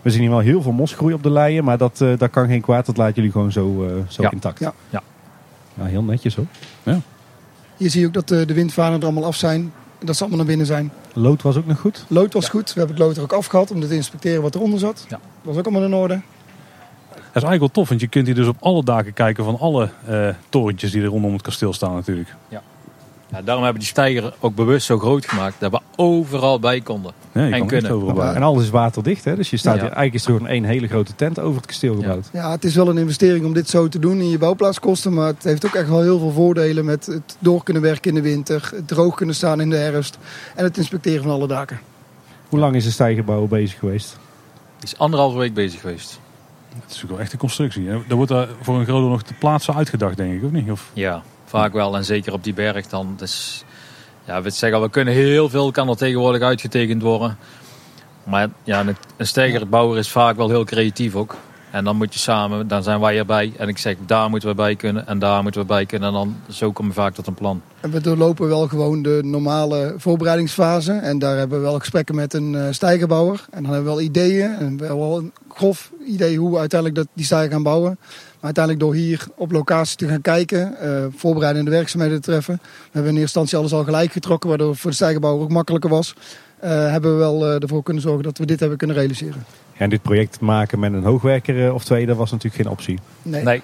[0.02, 2.48] We zien hier wel heel veel mosgroei op de leien, maar dat, eh, dat kan
[2.48, 2.86] geen kwaad.
[2.86, 4.32] Dat laten jullie gewoon zo, eh, zo Ja.
[4.32, 4.60] intact.
[4.60, 4.74] Ja.
[4.90, 5.02] Ja.
[5.74, 6.46] Ja, heel netjes hoor.
[7.80, 9.74] Hier zie je ook dat de, de windvanen er allemaal af zijn.
[10.00, 10.92] En dat ze allemaal naar binnen zijn.
[11.14, 12.06] Lood was ook nog goed.
[12.08, 12.74] Lood was goed.
[12.74, 15.06] We hebben het lood er ook afgehad om te inspecteren wat eronder zat.
[15.10, 15.10] Ja.
[15.10, 16.14] Dat was ook allemaal in orde.
[17.10, 19.60] Dat is eigenlijk wel tof, want je kunt hier dus op alle daken kijken van
[19.60, 22.36] alle eh, torentjes die er rondom het kasteel staan natuurlijk.
[22.48, 22.62] Ja,
[23.30, 27.12] daarom hebben we die steiger ook bewust zo groot gemaakt, dat we overal bij konden.
[27.34, 27.92] Ja, je En kunnen.
[27.92, 28.34] overal bij.
[28.34, 29.36] En alles is waterdicht, hè?
[29.36, 29.82] dus je staat Ja.
[29.82, 32.02] hier, eigenlijk is er gewoon één hele grote tent over het kasteel Ja.
[32.02, 32.30] gebouwd.
[32.34, 35.14] Ja, het is wel een investering om dit zo te doen in je bouwplaatskosten.
[35.14, 38.16] Maar het heeft ook echt wel heel veel voordelen met het door kunnen werken in
[38.16, 38.70] de winter.
[38.76, 40.18] Het droog kunnen staan in de herfst.
[40.56, 41.80] En het inspecteren van alle daken.
[42.50, 44.18] Hoe lang is de stijgerbouw bezig geweest?
[44.80, 46.20] Die is anderhalve week bezig geweest.
[46.82, 47.90] Het is natuurlijk wel echt een constructie.
[47.90, 50.72] Er wordt daar voor een groot nog te plaatsen uitgedacht, denk ik, of niet?
[50.72, 51.96] Of, Ja, vaak wel.
[51.96, 53.14] En zeker op die berg dan.
[53.18, 53.64] Dus,
[54.26, 57.38] ja, we zeggen we kunnen heel veel, kan er tegenwoordig uitgetekend worden.
[58.24, 58.86] Maar ja,
[59.18, 61.36] een steigerbouwer is vaak wel heel creatief ook.
[61.72, 63.54] En dan moet je samen, dan zijn wij erbij.
[63.58, 66.08] En ik zeg, daar moeten we bij kunnen en daar moeten we bij kunnen.
[66.08, 67.62] En dan zo kom je vaak tot een plan.
[67.80, 70.92] En we doorlopen wel gewoon de normale voorbereidingsfase.
[70.92, 73.46] En daar hebben we wel gesprekken met een eh stijgerbouwer.
[73.50, 74.56] En dan hebben we wel ideeën.
[74.56, 77.98] En we hebben wel een grof idee hoe we uiteindelijk dat, die stijger gaan bouwen.
[78.00, 82.60] Maar uiteindelijk door hier op locatie te gaan kijken, eh, voorbereidende werkzaamheden te treffen.
[82.64, 85.52] We hebben in eerste instantie alles al gelijk getrokken, waardoor het voor de stijgerbouwer ook
[85.52, 86.14] makkelijker was.
[86.60, 89.46] Eh, hebben we wel ervoor kunnen zorgen dat we dit hebben kunnen realiseren.
[89.80, 92.72] Ja, en dit project maken met een hoogwerker eh, of twee, dat was natuurlijk geen
[92.72, 93.00] optie.
[93.22, 93.44] Nee.
[93.44, 93.62] Nee,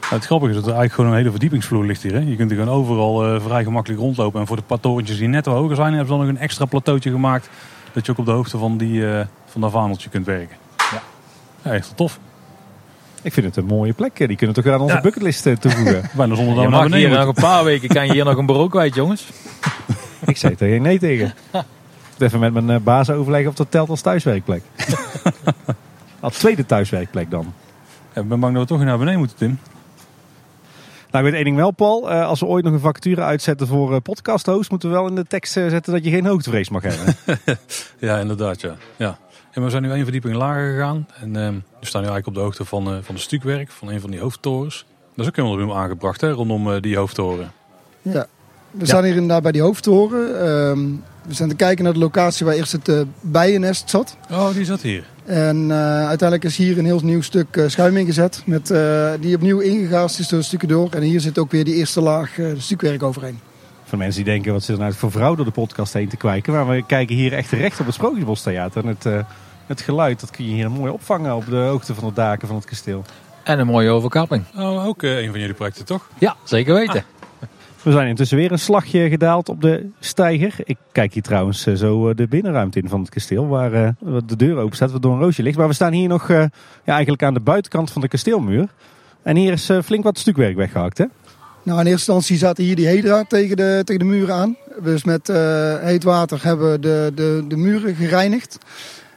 [0.00, 2.12] Nou, het grappige is dat er eigenlijk gewoon een hele verdiepingsvloer ligt hier.
[2.12, 2.18] Hè?
[2.18, 4.40] Je kunt er gewoon overal eh, vrij gemakkelijk rondlopen.
[4.40, 6.40] En voor de paar torentjes die net wat hoger zijn, hebben ze dan nog een
[6.40, 7.48] extra plateautje gemaakt.
[7.92, 10.56] Dat je ook op de hoogte van, die, eh, van dat vaandeltje kunt werken.
[10.76, 11.02] Ja.
[11.62, 12.18] Ja, echt wel tof.
[13.22, 14.16] Ik vind het een mooie plek.
[14.16, 15.00] Die kunnen we toch aan onze Ja.
[15.00, 16.10] bucketlist toevoegen.
[16.16, 18.36] Bijna zonder dat je we naar hier nog een paar weken, kan je hier nog
[18.36, 19.28] een bureau kwijt jongens.
[20.26, 21.34] ik zei er geen nee tegen.
[22.18, 24.62] Moet even met mijn eh, baas overleggen of dat telt als thuiswerkplek.
[26.20, 27.52] als tweede thuiswerkplek dan.
[28.14, 29.58] Ja, ik ben bang dat we toch naar beneden moeten, Tim.
[31.14, 32.10] Nou, ik weet één ding wel, Paul.
[32.10, 35.06] Eh, als we ooit nog een vacature uitzetten voor eh, podcast host, moeten we wel
[35.06, 37.16] in de tekst zetten dat je geen hoogtevrees mag hebben.
[37.98, 38.76] Ja, inderdaad, ja.
[38.96, 39.18] ja.
[39.50, 41.06] En we zijn nu één verdieping lager gegaan.
[41.20, 43.88] En ehm, we staan nu eigenlijk op de hoogte van, eh, van de stukwerk van
[43.88, 44.86] een van die hoofdtorens.
[45.14, 47.52] Dat is ook helemaal opnieuw aangebracht hè, rondom die hoofdtoren.
[48.02, 48.26] Ja,
[48.78, 50.40] we staan hier inderdaad bij die hoofdtoren.
[50.40, 50.78] Ehm,
[51.26, 54.16] we zijn te kijken naar de locatie waar eerst het eh, bijennest zat.
[54.30, 55.04] Oh, die zat hier.
[55.24, 58.42] En eh, uiteindelijk is hier een heel nieuw stuk eh, schuim ingezet.
[58.46, 60.90] Met, eh, die opnieuw ingegaast is door de stukken door.
[60.90, 63.38] En hier zit ook weer die eerste laag eh, stukwerk overheen.
[63.84, 66.16] Voor mensen die denken, wat zit er nou voor vrouw door de podcast heen te
[66.16, 66.52] kwijken.
[66.52, 68.82] Maar we kijken hier echt recht op het Sprookjesbostheater.
[68.82, 69.18] En het, eh,
[69.66, 72.56] het geluid, dat kun je hier mooi opvangen op de hoogte van de daken van
[72.56, 73.04] het kasteel.
[73.42, 74.44] En een mooie overkapping.
[74.56, 76.08] Oh, ook een van jullie projecten toch?
[76.18, 77.04] Ja, zeker weten.
[77.84, 80.54] We zijn intussen weer een slagje gedaald op de steiger.
[80.64, 83.88] Ik kijk hier trouwens eh, zo eh, de binnenruimte in van het kasteel, waar eh,
[84.26, 85.58] de deur open staat, waardoor een roosje ligt.
[85.58, 86.48] Maar we staan hier nog ja,
[86.84, 88.68] eigenlijk aan de buitenkant van de kasteelmuur.
[89.22, 91.04] En hier is flink wat stukwerk weggehakt, hè?
[91.64, 94.56] Nou, in eerste instantie zaten hier die hedra tegen de, tegen de muren aan.
[94.82, 98.58] Dus met eh, heet water hebben we de, de, de muren gereinigd.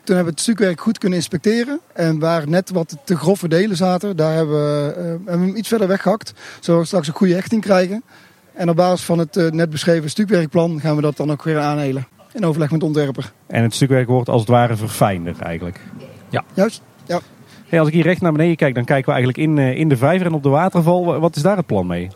[0.04, 1.80] Toen hebben we het stukwerk goed kunnen inspecteren.
[1.94, 6.34] En waar net wat te grove delen zaten, daar hebben we, hem iets verder weggehakt.
[6.60, 8.04] Zodat we straks een goede hechting krijgen.
[8.58, 11.60] En op basis van het eh, net beschreven stukwerkplan gaan we dat dan ook weer
[11.60, 12.08] aanhelen.
[12.34, 13.32] In overleg met de ontwerper.
[13.48, 15.80] En het stukwerk wordt als het ware verfijnder eigenlijk.
[16.54, 16.82] Juist?
[17.68, 19.90] Hey, als ik hier recht naar beneden kijk, dan kijken we eigenlijk in, eh, in
[19.90, 21.20] de vijver en op de waterval.
[21.20, 22.10] Wat is daar het plan mee?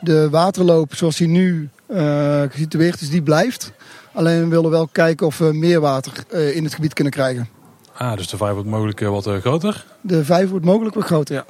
[0.00, 3.72] De waterloop zoals die nu eh, gesitueerd is, die blijft.
[4.12, 7.48] Alleen we willen wel kijken of we meer water eh, in het gebied kunnen krijgen.
[7.96, 9.84] Ah, dus de vijver wordt mogelijk wat groter.
[10.00, 11.44] De vijver wordt mogelijk wat groter, ja.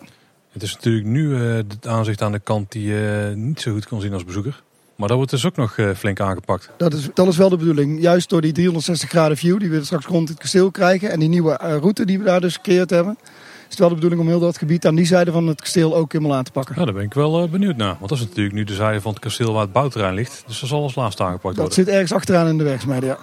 [0.57, 3.87] Het is natuurlijk nu eh, het aanzicht aan de kant die je niet zo goed
[3.87, 4.63] kan zien als bezoeker.
[4.97, 6.71] Maar dat wordt dus ook nog eh, flink aangepakt.
[6.77, 8.01] Dat is, dat is wel de bedoeling.
[8.01, 11.11] Juist door die 360 graden view die we straks rond het kasteel krijgen.
[11.11, 13.19] En die nieuwe eh, route die we daar dus gecreëerd hebben.
[13.23, 15.97] Is het wel de bedoeling om heel dat gebied aan die zijde van het kasteel
[15.97, 16.75] ook helemaal aan te pakken.
[16.79, 17.97] Ja, daar ben ik wel eh, benieuwd naar.
[17.99, 20.43] Want dat is natuurlijk nu de zijde van het kasteel waar het bouwterrein ligt.
[20.47, 21.85] Dus dat zal als laatste aangepakt Dat worden.
[21.85, 23.19] zit ergens achteraan in de werkzaamheden, ja.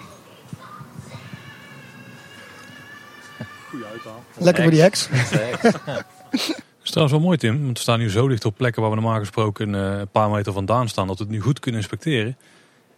[4.37, 5.09] Lekker voor die heks.
[6.83, 8.91] Het is trouwens wel mooi Tim, want we staan nu zo dicht op plekken waar
[8.91, 11.07] we normaal gesproken eh, een paar meter vandaan staan.
[11.07, 12.37] Dat we het nu goed kunnen inspecteren.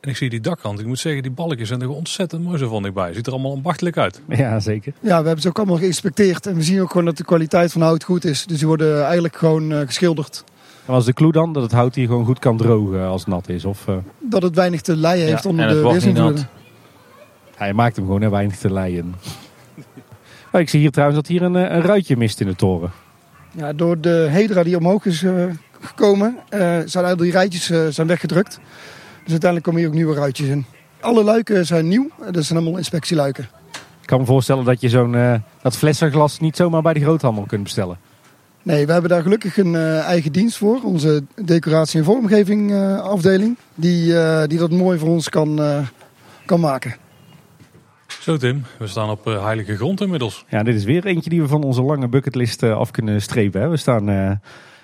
[0.01, 0.79] En ik zie die dakkant.
[0.79, 3.13] Ik moet zeggen, die balkjes zijn er ontzettend mooi zo van dichtbij.
[3.13, 4.21] Ziet er allemaal ambachtelijk uit.
[4.29, 4.93] Ja, zeker.
[4.99, 6.45] Ja, we hebben ze ook allemaal geïnspecteerd.
[6.47, 8.45] En we zien ook gewoon dat de kwaliteit van hout goed is.
[8.45, 10.43] Dus die worden eigenlijk gewoon eh, geschilderd.
[10.85, 13.29] En was de clue dan dat het hout hier gewoon goed kan drogen als het
[13.29, 13.65] nat is?
[13.65, 16.47] Of, eh, Dat het weinig te lijden heeft Ja, onder en het de weersinvloeden.
[17.55, 19.15] hij maakt hem gewoon hè, weinig te leien.
[20.51, 22.91] Oh, ik zie hier trouwens dat hier een, een ruitje mist in de toren.
[23.57, 25.45] Ja, door de hedra die omhoog is eh,
[25.79, 28.59] gekomen, eh, zijn al die rijtjes eh, zijn weggedrukt.
[29.23, 30.65] Dus uiteindelijk komen hier ook nieuwe ruitjes in.
[30.99, 32.09] Alle luiken zijn nieuw.
[32.31, 33.47] Dat zijn allemaal inspectieluiken.
[34.01, 37.63] Ik kan me voorstellen dat je zo'n dat flessenglas niet zomaar bij de groothandel kunt
[37.63, 37.97] bestellen.
[38.63, 40.79] Nee, we hebben daar gelukkig een eigen dienst voor.
[40.83, 43.57] Onze decoratie- en vormgeving afdeling.
[43.75, 44.13] Die,
[44.47, 45.59] die dat mooi voor ons kan,
[46.45, 46.95] kan maken.
[48.25, 50.45] Zo Tim, we staan op eh, heilige grond inmiddels.
[50.49, 53.61] Ja, dit is weer eentje die we van onze lange bucketlist eh, af kunnen strepen.
[53.61, 53.69] Hè.
[53.69, 54.31] We staan eh,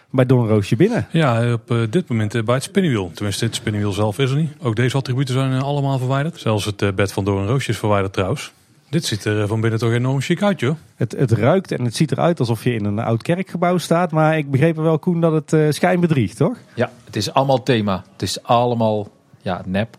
[0.10, 1.08] bij Doornroosje binnen.
[1.12, 3.12] Ja, op eh, dit moment bij het spinnenwiel.
[3.14, 4.54] Tenminste, het spinnenwiel zelf is er niet.
[4.62, 6.40] Ook deze attributen zijn allemaal verwijderd.
[6.40, 8.52] Zelfs het bed van Doorn Roosje is verwijderd trouwens.
[8.90, 10.76] Dit ziet er van binnen toch enorm chic uit, joh.
[10.96, 14.12] Het, het ruikt en het ziet eruit alsof je in een oud kerkgebouw staat.
[14.12, 16.58] Maar ik begreep wel, Koen, dat het eh schijn bedriegt, toch?
[16.74, 18.04] Ja, het is allemaal thema.
[18.12, 19.08] Het is allemaal
[19.42, 19.98] ja, nep.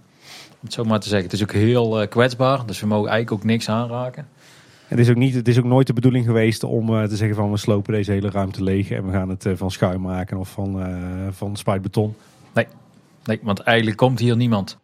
[0.62, 1.30] Om het zo maar te zeggen.
[1.30, 2.66] Het is ook heel eh, kwetsbaar.
[2.66, 4.28] Dus we mogen eigenlijk ook niks aanraken.
[4.86, 7.36] Het is ook, niet, het is ook nooit de bedoeling geweest om eh, te zeggen
[7.36, 10.36] van we slopen deze hele ruimte leeg en we gaan het eh, van schuim maken
[10.38, 12.16] of van, eh van spuitbeton.
[13.24, 14.78] Nee, want eigenlijk komt hier niemand.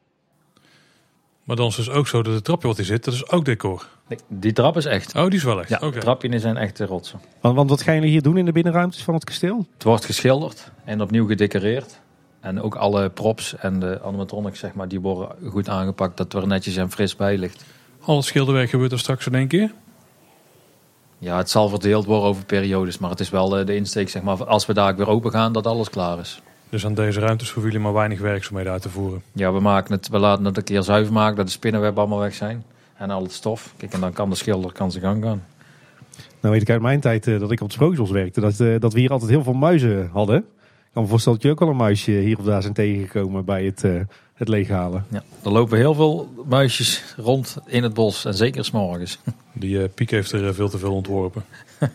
[1.44, 3.30] Maar dan is het dus ook zo dat het trapje wat hier zit, dat is
[3.30, 3.88] ook decor.
[4.08, 5.14] Nee, die trap is echt.
[5.14, 5.68] Oh, die is wel echt.
[5.68, 5.90] Ja, Oké.
[5.90, 7.20] de trapjes zijn echte rotsen.
[7.40, 9.66] Want, want wat gaan jullie hier doen in de binnenruimtes van het kasteel?
[9.74, 12.00] Het wordt geschilderd en opnieuw gedecoreerd.
[12.40, 16.16] En ook alle props en de animatronics, zeg maar, die worden goed aangepakt.
[16.16, 17.64] Dat er netjes en fris bij ligt.
[18.00, 19.72] Al het schilderwerk gebeurt er straks in één keer.
[21.18, 22.98] Ja, het zal verdeeld worden over periodes.
[22.98, 25.52] Maar het is wel eh, de insteek, zeg maar, als we daar weer open gaan,
[25.52, 26.42] dat alles klaar is.
[26.68, 29.22] Dus aan deze ruimtes hoeven jullie maar weinig werkzaamheden uit te voeren.
[29.32, 32.18] Ja, we, maken het, we laten het een keer zuiver maken, dat de spinnenweb allemaal
[32.18, 32.64] weg zijn.
[32.96, 33.74] En al het stof.
[33.76, 35.44] Kijk, en dan kan de schilder kan zijn gang gaan.
[36.40, 38.80] Nou weet ik uit mijn tijd eh, dat ik op het Sprookjesbos werkte, dat, eh,
[38.80, 40.44] dat we hier altijd heel veel muizen hadden.
[40.98, 43.64] Kan me voorstellen dat je ook wel een muisje hier of daar zijn tegengekomen bij
[43.64, 44.00] het, eh,
[44.34, 45.06] het leeghalen.
[45.10, 48.24] Ja, er lopen heel veel muisjes rond in het bos.
[48.24, 49.18] En zeker s'morgens.
[49.52, 51.44] Die eh, Piek heeft er eh, veel te veel ontworpen.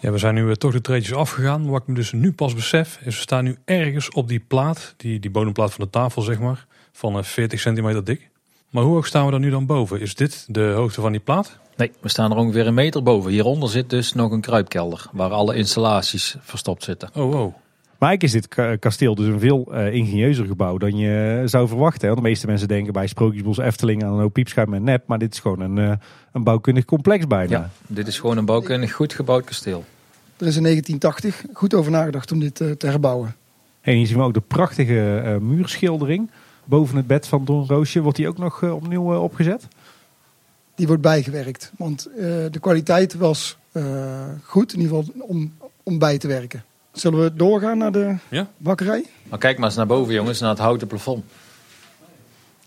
[0.00, 1.66] ja, we zijn nu toch de treetjes afgegaan.
[1.66, 4.94] Wat ik me dus nu pas besef, is we staan nu ergens op die plaat,
[4.96, 8.28] die, die bodemplaat van de tafel zeg maar, van eh, 40 centimeter dik.
[8.70, 10.00] Maar hoe hoog staan we dan nu dan boven?
[10.00, 11.58] Is dit de hoogte van die plaat?
[11.78, 13.30] Nee, we staan er ongeveer een meter boven.
[13.30, 15.06] Hieronder zit dus nog een kruipkelder.
[15.12, 17.08] Waar alle installaties verstopt zitten.
[17.14, 17.52] Oh, wow.
[17.98, 21.68] Maar eigenlijk is dit ka- kasteel dus een veel eh, ingenieuzer gebouw dan je zou
[21.68, 22.00] verwachten.
[22.00, 22.06] Hè?
[22.08, 25.02] Want de meeste mensen denken bij Sprookjesbos Efteling aan een hoop piepschuim en nep.
[25.06, 25.96] Maar dit is gewoon een, eh,
[26.32, 27.58] een bouwkundig complex bijna.
[27.58, 29.84] Ja, dit is gewoon een bouwkundig goed gebouwd kasteel.
[30.36, 33.34] Er is in 1980 goed over nagedacht om dit eh, te herbouwen.
[33.80, 36.30] En hier zien we ook de prachtige eh, muurschildering
[36.64, 38.00] boven het bed van Don Roosje.
[38.00, 39.68] Wordt die ook nog eh, opnieuw eh, opgezet?
[40.78, 41.72] Die wordt bijgewerkt.
[41.76, 43.82] Want eh, de kwaliteit was eh,
[44.42, 45.52] goed, in ieder geval om,
[45.82, 46.64] om bij te werken.
[46.92, 48.48] Zullen we doorgaan naar de Ja.
[48.56, 49.04] bakkerij?
[49.28, 51.24] Maar kijk maar eens naar boven jongens, naar het houten plafond.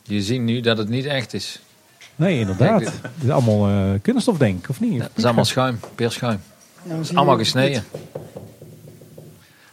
[0.04, 1.62] Je ziet nu dat het niet echt is.
[2.16, 2.80] Nee, inderdaad.
[2.80, 2.92] Dit
[3.24, 4.94] is allemaal eh, kunststof denk ik, of niet?
[4.94, 6.40] Ja, het is allemaal schuim, peerschuim.
[6.84, 7.84] Ja, we zien Allemaal gesneden.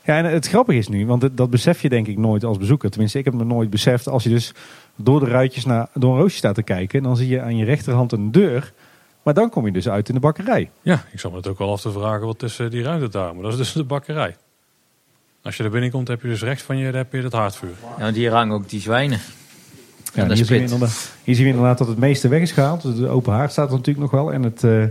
[0.04, 2.58] Ja, en het grappige is nu, want dat, dat besef je denk ik nooit als
[2.58, 2.90] bezoeker.
[2.90, 4.08] Tenminste, ik heb het nog nooit beseft.
[4.08, 4.52] Als je dus
[5.00, 7.64] door de ruitjes naar door een roosje staat te kijken, dan zie je aan je
[7.64, 8.72] rechterhand een deur.
[9.22, 10.70] Maar dan kom je dus uit in de bakkerij.
[10.82, 13.34] Ja, ik zal me het ook wel af te vragen wat tussen die ruimte daar.
[13.34, 14.36] Maar dat is dus de bakkerij.
[15.42, 17.70] Als je er binnenkomt heb je dus rechts van je, daar heb je het haardvuur.
[17.98, 19.18] Ja, want hier hangen ook die zwijnen.
[20.14, 22.40] Ja, dat hier, is zien we inderdaad, hier zien we inderdaad dat het meeste weg
[22.40, 22.82] is gehaald.
[22.82, 24.32] Dus de open haard staat er natuurlijk nog wel.
[24.32, 24.84] En het, eh,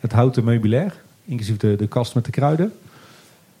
[0.00, 0.94] het houten meubilair,
[1.24, 2.72] inclusief de, de kast met de kruiden.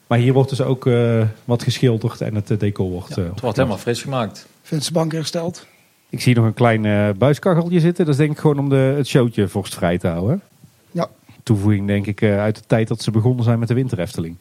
[0.06, 3.16] Maar hier wordt dus ook eh, wat geschilderd en het eh, decor wordt...
[3.18, 4.46] eh, Het wordt helemaal fris gemaakt.
[4.62, 5.66] Vensterbank hersteld.
[6.10, 8.04] Ik zie nog een klein eh buiskacheltje zitten.
[8.04, 10.42] Dat is denk ik gewoon om de, het showtje vorstvrij te houden.
[10.90, 11.08] Ja.
[11.42, 14.36] Toevoeging denk ik eh, uit de tijd dat ze begonnen zijn met de winterefteling.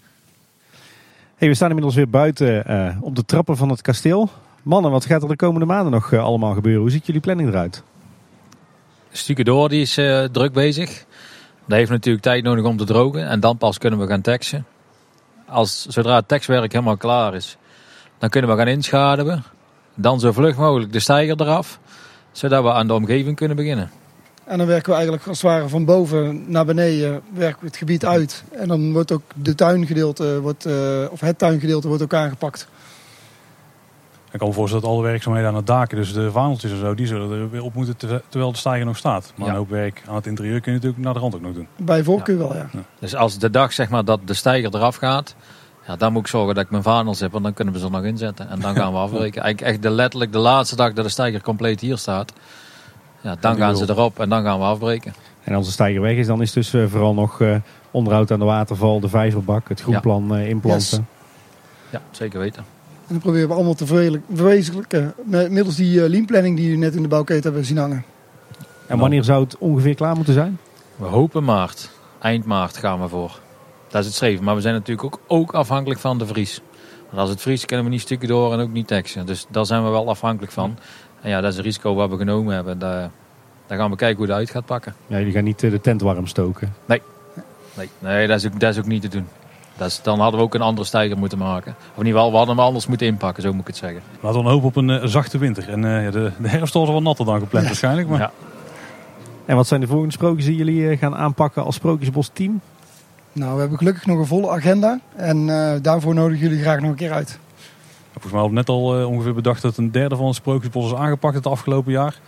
[1.36, 4.30] Hey, we staan inmiddels weer buiten eh, op de trappen van het kasteel.
[4.64, 6.82] Mannen, wat gaat er de komende maanden nog allemaal gebeuren?
[6.82, 7.84] Hoe ziet jullie planning eruit?
[9.12, 11.06] Stukken door, die is eh, druk bezig.
[11.66, 13.28] Dat heeft natuurlijk tijd nodig om te drogen.
[13.28, 14.66] En dan pas kunnen we gaan teksten.
[15.46, 17.58] Als, zodra het tekstwerk helemaal klaar is,
[18.18, 19.44] dan kunnen we gaan inschaduwen.
[20.02, 21.80] Dan zo vlug mogelijk de steiger eraf.
[22.32, 23.90] Zodat we aan de omgeving kunnen beginnen.
[24.44, 27.78] En dan werken we eigenlijk als het ware van boven naar beneden werken we het
[27.78, 28.44] gebied uit.
[28.52, 30.74] En dan wordt ook de tuingedeelte, wordt, eh,
[31.10, 32.68] of het tuingedeelte wordt ook aangepakt.
[34.32, 36.96] Ik kan me voorstellen dat alle werkzaamheden aan het daken, dus de vaandeltjes en zo,
[36.96, 39.34] die zullen er weer op moeten terwijl- de stijger nog staat.
[39.36, 39.52] Maar Ja.
[39.54, 41.68] een hoop werk aan het interieur kun je natuurlijk naar de rand ook nog doen.
[41.78, 42.70] Bij voorkeur wel, ja.
[43.00, 45.36] Dus als de dag zeg maar, dat de steiger eraf gaat,
[45.90, 47.32] ja, dan moet ik zorgen dat ik mijn vaandels heb.
[47.32, 48.50] Want dan kunnen we ze er nog inzetten.
[48.50, 49.42] En dan gaan we afbreken.
[49.42, 52.34] Eigenlijk echt de, letterlijk de laatste dag dat de steiger compleet hier staat.
[53.22, 55.14] Ja, dan gaan ze erop en dan gaan we afbreken.
[55.44, 57.56] En als de stijger weg is, dan is dus eh, vooral nog eh,
[57.92, 61.08] onderhoud aan de waterval, de vijverbak, het groenplan eh, inplanten.
[61.90, 62.64] Ja, zeker weten.
[63.08, 66.96] En dan proberen we allemaal te verwezenlijk- verwezenlijken met- middels die leanplanning die u net
[66.96, 68.04] in de bouwketen hebben zien hangen.
[68.88, 70.60] En wanneer zou het ongeveer klaar moeten zijn?
[70.96, 71.90] We hopen maart.
[72.22, 73.40] Eind maart gaan we voor.
[73.90, 74.44] Dat is het streven.
[74.44, 76.62] Maar we zijn natuurlijk ook, ook afhankelijk van de vries.
[77.10, 79.26] Want als het vries kunnen we niet stukken door en ook niet teksten.
[79.26, 80.78] Dus daar zijn we wel afhankelijk van.
[81.22, 82.80] En ja, dat is een risico wat we genomen hebben.
[82.80, 83.10] Daar,
[83.68, 84.96] daar gaan we kijken hoe dat uit gaat pakken.
[85.08, 86.74] Ja, jullie gaan niet eh, de tent warm stoken.
[86.86, 87.02] Nee,
[88.00, 89.28] nee dat, is ook, dat is ook niet te doen.
[89.78, 91.76] Dat is, dan hadden we ook een andere stijger moeten maken.
[91.80, 94.02] Of in ieder geval, we hadden hem anders moeten inpakken, zo moet ik het zeggen.
[94.20, 95.70] Laten we hopen op een eh, zachte winter.
[95.70, 98.08] En eh, ja, de, de herfst was wel natter dan gepland waarschijnlijk.
[98.08, 98.32] Maar Ja.
[99.46, 102.62] En wat zijn de volgende sprookjes die jullie gaan aanpakken als Sprookjesbos team?
[103.40, 105.00] Nou, we hebben gelukkig nog een volle agenda.
[105.16, 107.40] En eh, daarvoor nodigen jullie graag nog een keer uit.
[108.12, 110.92] volgens mij hadden we net al eh, ongeveer bedacht dat een derde van het Sprookjesbos
[110.92, 112.20] is aangepakt het afgelopen jaar.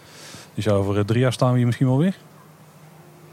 [0.54, 2.16] Dus over eh, drie jaar staan we hier misschien wel weer.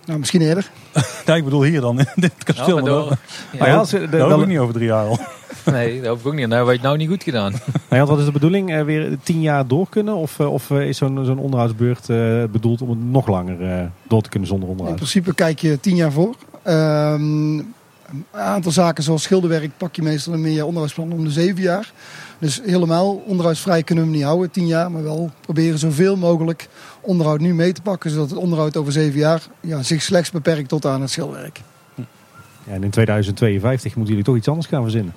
[0.04, 0.70] Nou, misschien eerder.
[1.26, 2.76] Ja, ik bedoel hier dan, in dit kasteel.
[2.76, 3.18] Ja, maar
[3.58, 5.18] Nou ja, als, we- de- dat hoop wel- ik niet over drie jaar al.
[5.64, 6.40] Nee, dat hoop ik ook niet.
[6.42, 7.52] Dat hebben we het nou niet goed gedaan.
[7.90, 8.74] Nou ja, wat is de bedoeling?
[8.74, 10.14] Eh, weer tien jaar door kunnen?
[10.14, 14.28] Of, of is zo'n zo'n onderhoudsbeurt eh, bedoeld om het nog langer eh, door te
[14.28, 14.96] kunnen zonder In onderhoud?
[14.96, 16.34] principe kijk je tien jaar voor.
[16.68, 21.62] Ehm, een aantal zaken zoals schilderwerk pak je meestal een meerjaar onderhoudsplan om de zeven
[21.62, 21.92] jaar.
[22.38, 24.90] Dus helemaal onderhoudsvrij kunnen we hem niet houden, tien jaar.
[24.90, 26.68] Maar wel proberen zoveel mogelijk
[27.00, 28.10] onderhoud nu mee te pakken.
[28.10, 31.60] Zodat het onderhoud over zeven jaar ja, zich slechts beperkt tot aan het schilderwerk.
[32.64, 35.14] Ja, en in 2052 moeten jullie toch iets anders gaan verzinnen.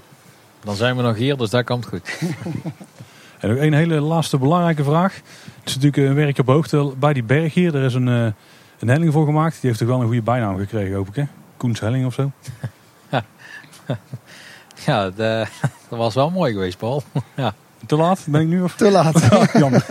[0.63, 2.09] Dan zijn we nog hier, dus dat komt goed.
[3.39, 5.15] En nog één hele laatste belangrijke vraag.
[5.15, 7.75] Het is natuurlijk een werkje op hoogte bij die berg hier.
[7.75, 8.25] Er is een, eh,
[8.79, 9.53] een helling voor gemaakt.
[9.53, 11.23] Die heeft toch wel een goede bijnaam gekregen, hoop ik hè?
[11.61, 12.31] Koens Helling of zo.
[14.85, 15.15] Ja, dat,
[15.89, 17.03] dat was wel mooi geweest, Paul.
[17.35, 17.53] Ja.
[17.85, 18.61] Te laat, ben ik nu?
[18.61, 18.75] Of?
[18.75, 19.49] Te laat.
[19.53, 19.85] Jammer.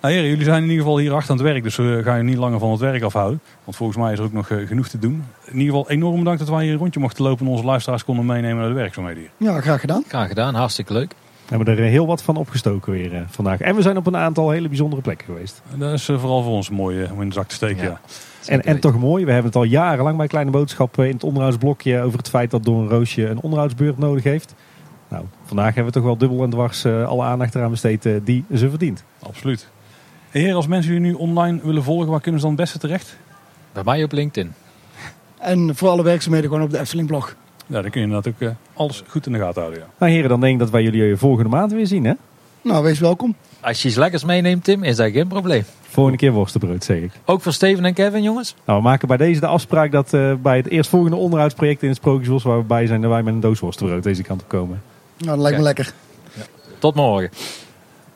[0.00, 1.62] nou heren, jullie zijn in ieder geval hier achter aan het werk.
[1.62, 3.40] Dus we gaan je niet langer van het werk afhouden.
[3.64, 5.24] Want volgens mij is er ook nog eh, genoeg te doen.
[5.44, 7.46] In ieder geval enorm bedankt dat wij hier een rondje mochten lopen.
[7.46, 9.48] En onze luisteraars konden meenemen naar de werkzaamheden hier.
[9.48, 10.04] Ja, graag gedaan.
[10.08, 11.10] Graag gedaan, hartstikke leuk.
[11.48, 13.60] We hebben er eh, heel wat van opgestoken weer eh, vandaag.
[13.60, 15.62] En we zijn op een aantal hele bijzondere plekken geweest.
[15.74, 17.82] Dat is vooral voor ons mooi om in de zak te steken.
[17.82, 17.88] Ja.
[17.88, 18.00] Ja.
[18.46, 21.24] En, en toch mooi, we hebben het al jarenlang bij Kleine Boodschap eh, in het
[21.24, 24.54] onderhoudsblokje over het feit dat Door een Roosje een onderhoudsbeurt nodig heeft.
[25.08, 28.14] Nou, vandaag hebben we toch wel dubbel en dwars eh, alle aandacht eraan besteed eh,
[28.24, 29.04] die ze verdient.
[29.22, 29.68] Absoluut.
[30.30, 32.78] En heren, als mensen jullie nu online willen volgen, waar kunnen ze dan het beste
[32.78, 33.16] terecht?
[33.72, 34.52] Bij mij op LinkedIn.
[35.38, 37.36] En voor alle werkzaamheden gewoon op de Efteling blog.
[37.66, 39.82] Ja, dan kun je eh, alles goed in de gaten houden.
[39.82, 39.88] Ja.
[39.98, 42.12] Nou heren, dan denk ik dat wij jullie volgende maand weer zien hè?
[42.66, 43.34] Nou, wees welkom.
[43.60, 45.64] Als je iets lekkers meeneemt, Tim, is dat geen probleem.
[45.82, 47.10] Volgende keer worstenbrood zeg ik.
[47.24, 48.54] Ook voor Steven en Kevin, jongens.
[48.64, 51.96] Nou, we maken bij deze de afspraak dat eh, bij het eerstvolgende onderhoudsproject in het
[51.96, 54.82] Sprookjesbos waar we bij zijn, dat wij met een doos worstenbrood deze kant op komen.
[55.16, 55.92] Nou, dat lijkt me lekker.
[56.78, 57.30] Tot morgen.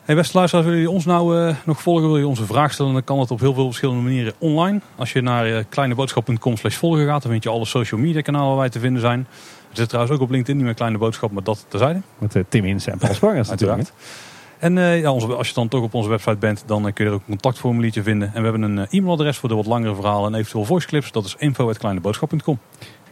[0.03, 2.07] Hey beste luisteraars, willen jullie ons nou eh, nog volgen?
[2.07, 2.93] Wil je onze vraag stellen?
[2.93, 4.81] Dan kan dat op heel veel verschillende manieren online.
[4.95, 8.47] Als je naar uh, kleineboodschap.com slash volgen gaat, dan vind je alle social media kanalen
[8.47, 9.19] waar wij te vinden zijn.
[9.29, 12.01] We zitten trouwens ook op LinkedIn, niet meer Kleine Boodschap, maar dat terzijde.
[12.17, 13.91] Met uh, Tim Ins en Paul Spangers natuurlijk.
[14.61, 17.09] En uh, ja, als je dan toch op onze website bent, dan uh, kun je
[17.09, 18.27] er ook een contactformuliertje vinden.
[18.27, 21.11] En we hebben een uh, e-mailadres voor de wat langere verhalen en eventueel voiceclips.
[21.11, 22.59] Dat is info.kleineboodschap.com.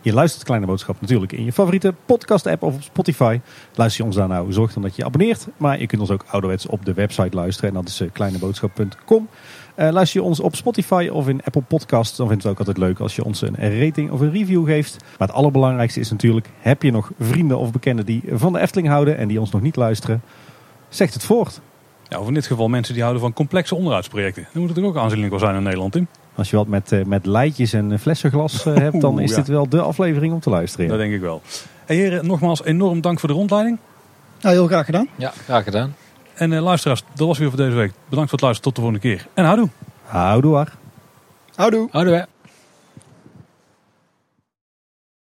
[0.02, 3.40] Je luistert Kleine Boodschap natuurlijk in je favoriete podcast app of op Spotify.
[3.76, 5.48] Luister je ons daar nou, zorg dan dat je abonneert.
[5.58, 9.30] Maar je kunt ons ook ouderwets op de website luisteren en dat is kleineboodschap.com.
[9.76, 13.00] luister je ons op Spotify of in Apple Podcasts, dan vinden het ook altijd leuk
[13.00, 14.98] als je ons een rating of een review geeft.
[15.18, 18.88] Maar het allerbelangrijkste is natuurlijk, heb je nog vrienden of bekenden die van de Efteling
[18.88, 20.22] houden en die ons nog niet luisteren?
[20.90, 21.60] Zegt het voort.
[22.08, 24.48] Ja, of in dit geval mensen die houden van complexe onderhoudsprojecten.
[24.54, 26.08] Dan moet het ook aanzienlijk wel zijn in Nederland, Tim.
[26.36, 29.70] Als je wat met, uh, met leidjes en flessenglas uh, hebt, dan is dit wel
[29.70, 30.86] de aflevering om te luisteren.
[30.86, 30.92] Ja.
[30.92, 31.42] Dat denk ik wel.
[31.86, 33.78] Hey, heren, nogmaals enorm dank voor de rondleiding.
[34.42, 35.08] Nou, heel graag gedaan.
[35.16, 35.96] Ja, graag gedaan.
[36.34, 37.92] En uh, luisteraars, dat was weer voor deze week.
[38.10, 38.74] Bedankt voor het luisteren.
[38.74, 39.28] Tot de volgende keer.
[39.34, 39.70] En houdoe.
[40.04, 40.68] Houdoe.
[41.56, 41.88] Houdoe.
[41.92, 42.28] Houdoe.